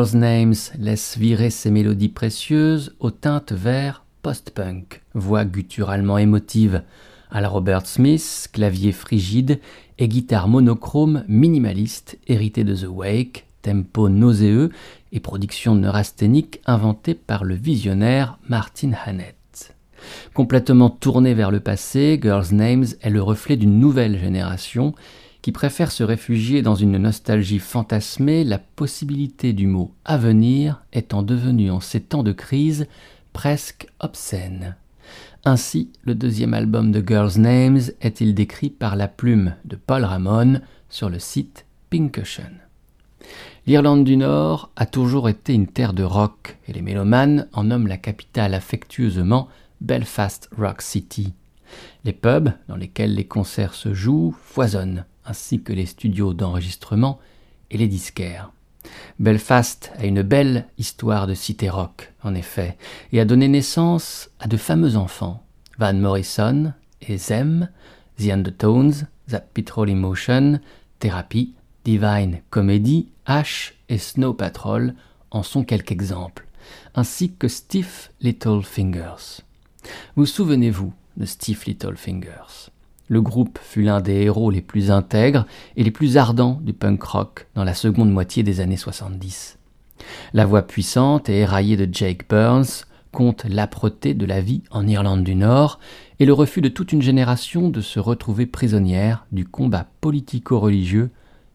Girls' 0.04 0.18
Names 0.18 0.54
laisse 0.78 1.16
virer 1.16 1.48
ses 1.48 1.70
mélodies 1.70 2.10
précieuses 2.10 2.94
aux 3.00 3.10
teintes 3.10 3.52
vers 3.52 4.04
post-punk, 4.20 5.00
voix 5.14 5.46
gutturalement 5.46 6.18
émotive, 6.18 6.82
à 7.30 7.40
la 7.40 7.48
Robert 7.48 7.86
Smith, 7.86 8.50
clavier 8.52 8.92
frigide 8.92 9.60
et 9.98 10.06
guitare 10.06 10.46
monochrome 10.46 11.24
minimaliste 11.26 12.18
héritée 12.28 12.64
de 12.64 12.74
The 12.74 12.86
Wake, 12.86 13.46
tempo 13.62 14.10
nauséeux 14.10 14.68
et 15.12 15.20
production 15.20 15.74
neurasthénique 15.74 16.60
inventée 16.66 17.14
par 17.14 17.42
le 17.42 17.54
visionnaire 17.54 18.38
Martin 18.46 18.92
Hannett. 19.06 19.74
Complètement 20.34 20.90
tournée 20.90 21.32
vers 21.32 21.50
le 21.50 21.60
passé, 21.60 22.20
Girls' 22.22 22.52
Names 22.52 22.84
est 23.00 23.08
le 23.08 23.22
reflet 23.22 23.56
d'une 23.56 23.80
nouvelle 23.80 24.18
génération 24.18 24.94
qui 25.44 25.52
préfère 25.52 25.92
se 25.92 26.02
réfugier 26.02 26.62
dans 26.62 26.74
une 26.74 26.96
nostalgie 26.96 27.58
fantasmée, 27.58 28.44
la 28.44 28.56
possibilité 28.56 29.52
du 29.52 29.66
mot 29.66 29.92
avenir 30.06 30.82
étant 30.94 31.22
devenue 31.22 31.70
en 31.70 31.80
ces 31.80 32.00
temps 32.00 32.22
de 32.22 32.32
crise 32.32 32.86
presque 33.34 33.86
obscène. 34.00 34.74
Ainsi, 35.44 35.90
le 36.04 36.14
deuxième 36.14 36.54
album 36.54 36.92
de 36.92 37.04
Girls' 37.06 37.38
Names 37.38 37.82
est-il 38.00 38.34
décrit 38.34 38.70
par 38.70 38.96
la 38.96 39.06
plume 39.06 39.54
de 39.66 39.76
Paul 39.76 40.04
Ramon 40.04 40.62
sur 40.88 41.10
le 41.10 41.18
site 41.18 41.66
Pincushion. 41.90 42.44
L'Irlande 43.66 44.04
du 44.04 44.16
Nord 44.16 44.70
a 44.76 44.86
toujours 44.86 45.28
été 45.28 45.52
une 45.52 45.66
terre 45.66 45.92
de 45.92 46.04
rock, 46.04 46.56
et 46.68 46.72
les 46.72 46.80
mélomanes 46.80 47.48
en 47.52 47.64
nomment 47.64 47.88
la 47.88 47.98
capitale 47.98 48.54
affectueusement 48.54 49.48
Belfast 49.82 50.48
Rock 50.56 50.80
City. 50.80 51.34
Les 52.04 52.14
pubs 52.14 52.52
dans 52.66 52.76
lesquels 52.76 53.14
les 53.14 53.26
concerts 53.26 53.74
se 53.74 53.92
jouent 53.92 54.34
foisonnent, 54.42 55.04
ainsi 55.24 55.62
que 55.62 55.72
les 55.72 55.86
studios 55.86 56.34
d'enregistrement 56.34 57.18
et 57.70 57.78
les 57.78 57.88
disquaires. 57.88 58.52
Belfast 59.18 59.92
a 59.96 60.06
une 60.06 60.22
belle 60.22 60.66
histoire 60.78 61.26
de 61.26 61.34
cité 61.34 61.70
rock, 61.70 62.12
en 62.22 62.34
effet, 62.34 62.76
et 63.12 63.20
a 63.20 63.24
donné 63.24 63.48
naissance 63.48 64.30
à 64.40 64.46
de 64.46 64.56
fameux 64.56 64.96
enfants. 64.96 65.42
Van 65.78 65.94
Morrison 65.94 66.72
et 67.02 67.18
Zem, 67.18 67.68
The 68.18 68.30
Undertones, 68.30 69.08
That 69.28 69.46
Petrol 69.54 69.90
Emotion, 69.90 70.60
Therapy, 70.98 71.54
Divine 71.84 72.40
Comedy, 72.50 73.08
Ash 73.26 73.74
et 73.88 73.98
Snow 73.98 74.34
Patrol 74.34 74.94
en 75.30 75.42
sont 75.42 75.64
quelques 75.64 75.92
exemples, 75.92 76.46
ainsi 76.94 77.32
que 77.32 77.48
Stiff 77.48 78.12
Little 78.20 78.62
Fingers. 78.62 79.42
Vous 80.16 80.26
souvenez-vous 80.26 80.92
de 81.16 81.24
Stiff 81.24 81.66
Little 81.66 81.96
Fingers? 81.96 82.70
Le 83.08 83.20
groupe 83.20 83.58
fut 83.62 83.82
l'un 83.82 84.00
des 84.00 84.22
héros 84.22 84.50
les 84.50 84.62
plus 84.62 84.90
intègres 84.90 85.46
et 85.76 85.84
les 85.84 85.90
plus 85.90 86.16
ardents 86.16 86.60
du 86.62 86.72
punk 86.72 87.02
rock 87.02 87.46
dans 87.54 87.64
la 87.64 87.74
seconde 87.74 88.10
moitié 88.10 88.42
des 88.42 88.60
années 88.60 88.76
70. 88.76 89.58
La 90.32 90.46
voix 90.46 90.62
puissante 90.62 91.28
et 91.28 91.40
éraillée 91.40 91.76
de 91.76 91.88
Jake 91.92 92.28
Burns 92.28 92.86
compte 93.12 93.44
l'âpreté 93.44 94.14
de 94.14 94.26
la 94.26 94.40
vie 94.40 94.62
en 94.70 94.86
Irlande 94.86 95.22
du 95.22 95.34
Nord 95.34 95.78
et 96.18 96.26
le 96.26 96.32
refus 96.32 96.60
de 96.60 96.68
toute 96.68 96.92
une 96.92 97.02
génération 97.02 97.68
de 97.68 97.80
se 97.80 98.00
retrouver 98.00 98.46
prisonnière 98.46 99.26
du 99.32 99.46
combat 99.46 99.86
politico-religieux 100.00 101.10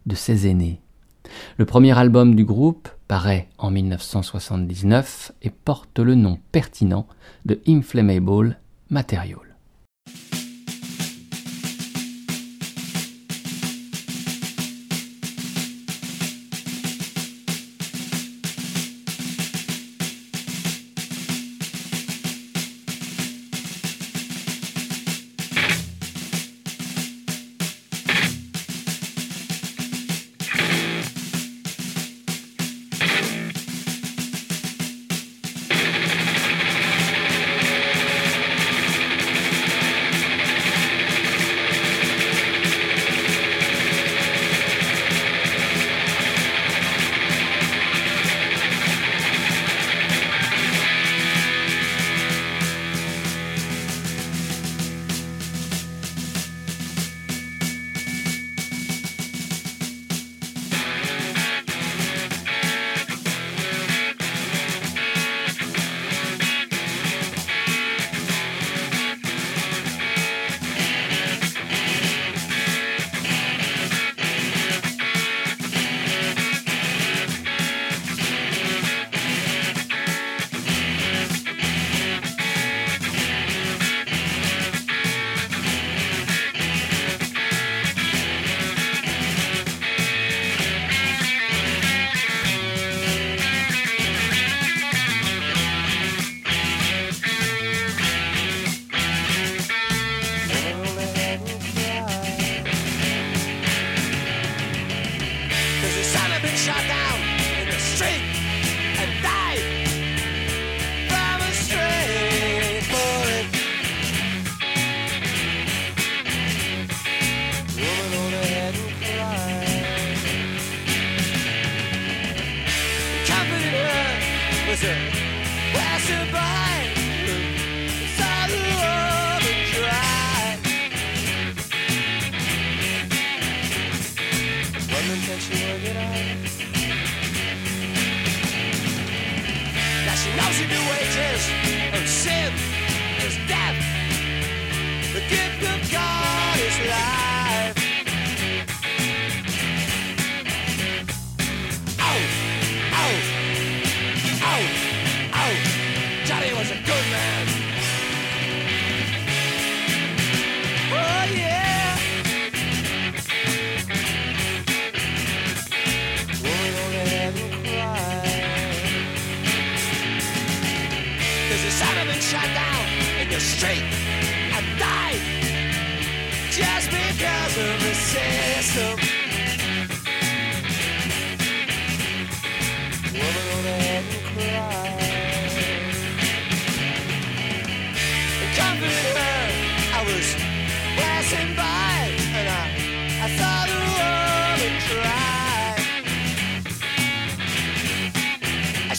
de 0.05 0.15
ses 0.15 0.47
aînés. 0.47 0.81
Le 1.57 1.65
premier 1.65 1.97
album 1.97 2.35
du 2.35 2.45
groupe 2.45 2.89
paraît 3.07 3.49
en 3.57 3.71
1979 3.71 5.33
et 5.41 5.49
porte 5.49 5.99
le 5.99 6.15
nom 6.15 6.39
pertinent 6.51 7.07
de 7.45 7.59
Inflammable 7.67 8.57
Material. 8.89 9.48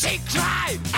she 0.00 0.18
cried 0.30 0.89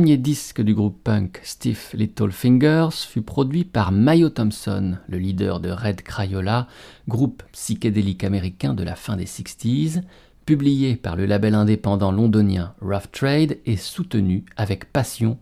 premier 0.00 0.16
disque 0.16 0.62
du 0.62 0.74
groupe 0.74 1.04
punk 1.04 1.40
Stiff 1.42 1.92
Little 1.92 2.32
Fingers 2.32 3.06
fut 3.06 3.20
produit 3.20 3.66
par 3.66 3.92
Mayo 3.92 4.30
Thompson, 4.30 4.96
le 5.08 5.18
leader 5.18 5.60
de 5.60 5.68
Red 5.68 6.00
Crayola, 6.00 6.68
groupe 7.06 7.42
psychédélique 7.52 8.24
américain 8.24 8.72
de 8.72 8.82
la 8.82 8.94
fin 8.96 9.18
des 9.18 9.26
60s, 9.26 10.00
publié 10.46 10.96
par 10.96 11.16
le 11.16 11.26
label 11.26 11.54
indépendant 11.54 12.12
londonien 12.12 12.72
Rough 12.80 13.10
Trade 13.12 13.58
et 13.66 13.76
soutenu 13.76 14.46
avec 14.56 14.90
passion 14.90 15.36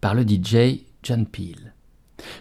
par 0.00 0.16
le 0.16 0.22
DJ 0.22 0.80
John 1.04 1.24
Peel. 1.24 1.72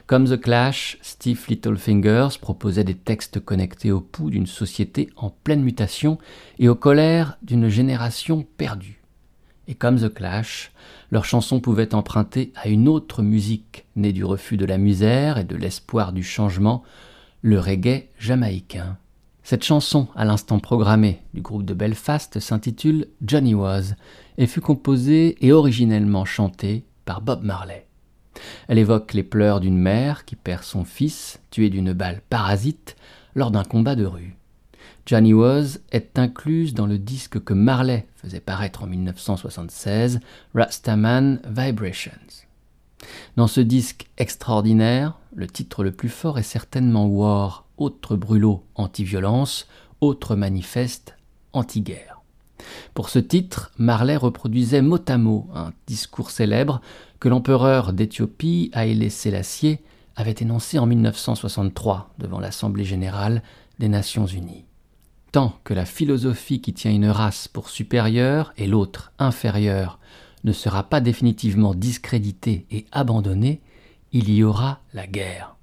Comme 0.07 0.28
The 0.28 0.41
Clash, 0.41 0.97
Steve 1.03 1.45
Littlefingers 1.49 2.39
proposait 2.41 2.84
des 2.84 2.95
textes 2.95 3.39
connectés 3.39 3.91
au 3.91 4.01
pouls 4.01 4.32
d'une 4.32 4.47
société 4.47 5.11
en 5.17 5.30
pleine 5.30 5.61
mutation 5.61 6.17
et 6.57 6.67
aux 6.67 6.74
colères 6.74 7.38
d'une 7.43 7.70
génération 7.70 8.43
perdue. 8.57 8.98
Et 9.70 9.76
comme 9.76 9.99
The 9.99 10.11
Clash, 10.11 10.72
leurs 11.11 11.26
chansons 11.26 11.59
pouvaient 11.59 11.93
emprunter 11.93 12.51
à 12.55 12.70
une 12.70 12.88
autre 12.88 13.22
musique 13.22 13.86
née 13.95 14.13
du 14.13 14.26
refus 14.26 14.57
de 14.57 14.65
la 14.65 14.80
misère 14.80 15.38
et 15.38 15.43
de 15.43 15.55
l'espoir 15.55 16.11
du 16.11 16.24
changement, 16.24 16.82
le 17.43 17.59
reggae 17.59 18.07
jamaïcain. 18.17 18.97
Cette 19.43 19.63
chanson, 19.63 20.07
à 20.15 20.26
l'instant 20.26 20.57
programmée 20.57 21.22
du 21.36 21.41
groupe 21.41 21.65
de 21.65 21.76
Belfast, 21.76 22.39
s'intitule 22.39 23.09
Johnny 23.24 23.53
Was 23.53 23.93
et 24.39 24.47
fut 24.47 24.59
composée 24.59 25.38
et 25.45 25.51
originellement 25.51 26.26
chantée 26.26 26.84
par 27.05 27.22
Bob 27.22 27.43
Marley. 27.43 27.86
Elle 28.70 28.80
évoque 28.80 29.13
les 29.13 29.22
pleurs 29.22 29.59
d'une 29.59 29.78
mère 29.78 30.26
qui 30.26 30.36
perd 30.36 30.63
son 30.63 30.84
fils, 30.84 31.41
tué 31.51 31.70
d'une 31.70 31.93
balle 31.93 32.24
parasite, 32.32 32.95
lors 33.36 33.51
d'un 33.51 33.63
combat 33.63 33.95
de 33.95 34.05
rue. 34.05 34.38
Johnny 35.10 35.34
Was 35.34 35.80
est 35.91 36.20
incluse 36.20 36.76
dans 36.76 36.86
le 36.86 36.99
disque 36.99 37.43
que 37.43 37.55
Marley 37.55 38.05
faisait 38.18 38.39
paraître 38.39 38.84
en 38.84 38.86
1976, 38.86 40.20
Rastaman 40.53 41.41
Vibrations. 41.49 42.12
Dans 43.36 43.47
ce 43.47 43.60
disque 43.60 44.05
extraordinaire, 44.20 45.18
le 45.34 45.47
titre 45.47 45.84
le 45.84 45.91
plus 45.93 46.10
fort 46.10 46.38
est 46.38 46.43
certainement 46.43 47.07
War, 47.07 47.66
autre 47.78 48.16
brûlot 48.16 48.64
anti-violence, 48.76 49.68
autre 49.99 50.36
manifeste 50.36 51.18
anti-guerre. 51.53 52.22
Pour 52.93 53.10
ce 53.10 53.18
titre, 53.18 53.72
Marley 53.80 54.16
reproduisait 54.16 54.84
mot 54.84 54.99
à 55.07 55.18
mot 55.18 55.47
un 55.55 55.74
discours 55.88 56.30
célèbre 56.30 56.82
que 57.20 57.30
l'empereur 57.30 57.93
d'Éthiopie, 57.93 58.70
Haïlé 58.74 59.10
Sélassié, 59.10 59.82
avait 60.16 60.36
énoncé 60.39 60.78
en 60.78 60.86
1963 60.86 62.14
devant 62.20 62.39
l'Assemblée 62.39 62.86
générale 62.86 63.41
des 63.80 63.89
Nations 63.89 64.28
unies. 64.28 64.66
Tant 65.32 65.59
que 65.63 65.75
la 65.75 65.86
philosophie 65.86 66.59
qui 66.59 66.73
tient 66.73 66.91
une 66.91 67.09
race 67.09 67.47
pour 67.47 67.69
supérieure 67.69 68.51
et 68.57 68.65
l'autre 68.65 69.11
inférieure 69.19 69.99
ne 70.43 70.51
sera 70.51 70.84
pas 70.84 71.01
définitivement 71.01 71.75
discréditée 71.75 72.65
et 72.71 72.86
abandonnée, 72.91 73.61
il 74.11 74.32
y 74.32 74.43
aura 74.43 74.80
la 74.93 75.05
guerre. 75.05 75.55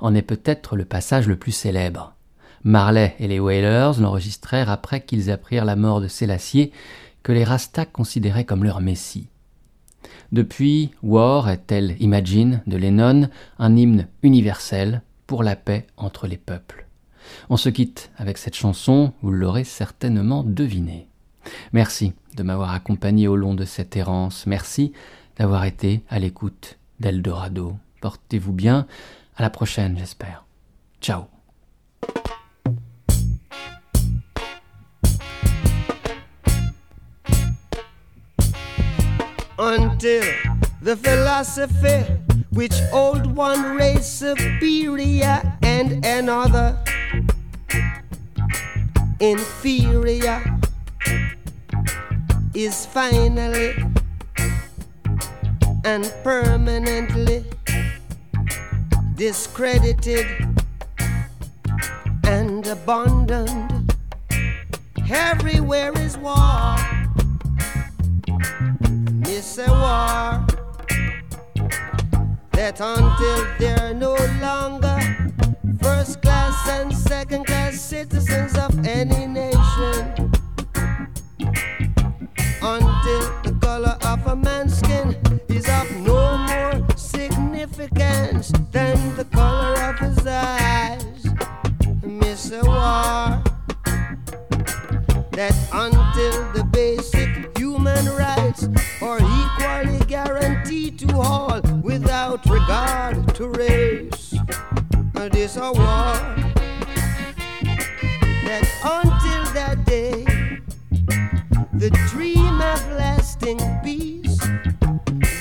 En 0.00 0.14
est 0.14 0.22
peut-être 0.22 0.76
le 0.76 0.84
passage 0.84 1.26
le 1.26 1.36
plus 1.36 1.52
célèbre. 1.52 2.14
Marley 2.62 3.16
et 3.18 3.26
les 3.26 3.40
Wailers 3.40 4.00
l'enregistrèrent 4.00 4.70
après 4.70 5.00
qu'ils 5.00 5.30
apprirent 5.30 5.64
la 5.64 5.76
mort 5.76 6.00
de 6.00 6.08
Sélassié, 6.08 6.72
que 7.22 7.32
les 7.32 7.44
Rastas 7.44 7.86
considéraient 7.86 8.44
comme 8.44 8.64
leur 8.64 8.80
messie. 8.80 9.28
Depuis, 10.30 10.90
War 11.02 11.48
est, 11.48 11.66
tel 11.66 11.96
Imagine 12.00 12.62
de 12.66 12.76
Lennon, 12.76 13.28
un 13.58 13.76
hymne 13.76 14.08
universel 14.22 15.02
pour 15.26 15.42
la 15.42 15.56
paix 15.56 15.86
entre 15.96 16.26
les 16.26 16.36
peuples. 16.36 16.87
On 17.50 17.56
se 17.56 17.68
quitte 17.68 18.10
avec 18.16 18.38
cette 18.38 18.56
chanson, 18.56 19.12
vous 19.22 19.30
l'aurez 19.30 19.64
certainement 19.64 20.42
deviné. 20.42 21.08
Merci 21.72 22.12
de 22.36 22.42
m'avoir 22.42 22.72
accompagné 22.72 23.28
au 23.28 23.36
long 23.36 23.54
de 23.54 23.64
cette 23.64 23.96
errance. 23.96 24.46
Merci 24.46 24.92
d'avoir 25.36 25.64
été 25.64 26.02
à 26.08 26.18
l'écoute 26.18 26.78
d'Eldorado. 27.00 27.76
Portez-vous 28.00 28.52
bien. 28.52 28.86
À 29.36 29.42
la 29.42 29.50
prochaine, 29.50 29.96
j'espère. 29.98 30.44
Ciao. 31.00 31.26
until 39.58 40.22
the 40.82 40.96
philosophy 40.96 42.04
which 42.52 42.74
old 42.92 43.26
one 43.36 43.76
race 43.76 44.06
superior 44.06 45.42
and 45.62 46.04
another 46.06 46.78
inferior 49.20 50.42
is 52.54 52.86
finally 52.86 53.74
and 55.84 56.12
permanently 56.22 57.44
discredited 59.16 60.26
and 62.24 62.66
abandoned. 62.66 63.92
Everywhere 65.10 65.92
is 65.98 66.16
war. 66.18 66.76
It's 69.26 69.58
a 69.58 69.66
war 69.68 70.46
that 72.52 72.80
until 72.80 73.46
they're 73.58 73.94
no 73.94 74.14
longer 74.40 75.27
first 76.08 76.22
class 76.22 76.68
and 76.70 76.96
second 76.96 77.44
class 77.46 77.78
citizens 77.78 78.56
of 78.56 78.86
any 78.86 79.26
nation, 79.26 80.32
until 82.62 83.24
the 83.42 83.58
color 83.60 83.96
of 84.06 84.26
a 84.26 84.36
man's 84.36 84.78
skin 84.78 85.14
is 85.48 85.68
of 85.68 85.90
no 85.96 86.38
more 86.38 86.96
significance 86.96 88.52
than 88.72 88.96
the 89.16 89.24
color 89.26 89.74
of 89.82 89.98
his 89.98 90.26
eyes, 90.26 91.26
miss 92.02 92.52
a 92.52 92.64
war 92.64 93.42
that 95.32 95.54
until 95.72 96.52
the 96.54 96.64
basic 96.72 97.58
human 97.58 98.06
rights 98.16 98.66
are 99.02 99.20
equally 99.42 99.98
guaranteed 100.06 100.98
to 100.98 101.16
all 101.18 101.60
without 101.82 102.44
regard 102.46 103.34
to 103.34 103.48
race. 103.48 104.17
This 105.30 105.56
a 105.56 105.72
war. 105.72 106.14
That 108.44 108.64
until 108.82 109.44
that 109.52 109.84
day, 109.84 110.24
the 111.74 111.90
dream 112.10 112.60
of 112.60 112.80
lasting 112.92 113.58
peace, 113.84 114.40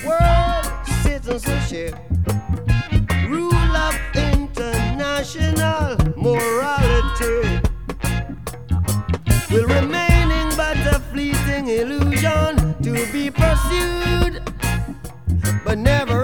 world 0.05 0.65
citizenship, 1.03 1.95
rule 3.29 3.53
of 3.55 3.95
international 4.13 5.97
morality 6.17 7.61
will 9.49 9.67
remaining 9.67 10.49
but 10.57 10.77
a 10.85 10.99
fleeting 11.11 11.67
illusion 11.69 12.75
to 12.83 12.93
be 13.13 13.31
pursued 13.31 14.43
but 15.65 15.77
never 15.77 16.16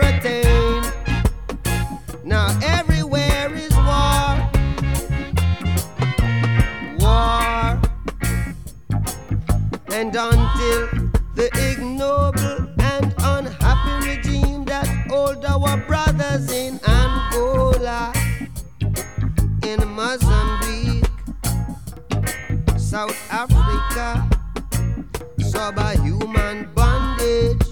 and 10.04 10.16
until 10.18 10.90
the 11.34 11.50
ignoble 11.72 12.68
and 12.82 13.16
unhappy 13.20 14.10
regime 14.10 14.66
that 14.66 14.86
hold 15.08 15.46
our 15.46 15.78
brothers 15.78 16.52
in 16.52 16.78
Angola, 16.86 18.12
in 19.66 19.80
Mozambique. 19.88 21.06
South 22.78 23.16
Africa, 23.32 24.30
subhuman 25.40 26.70
bondage 26.76 27.66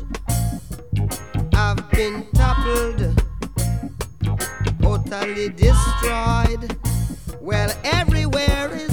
have 1.54 1.92
been 1.92 2.26
toppled, 2.34 3.02
utterly 4.86 5.50
destroyed. 5.50 6.78
Well, 7.42 7.74
everywhere 7.84 8.72
is 8.72 8.91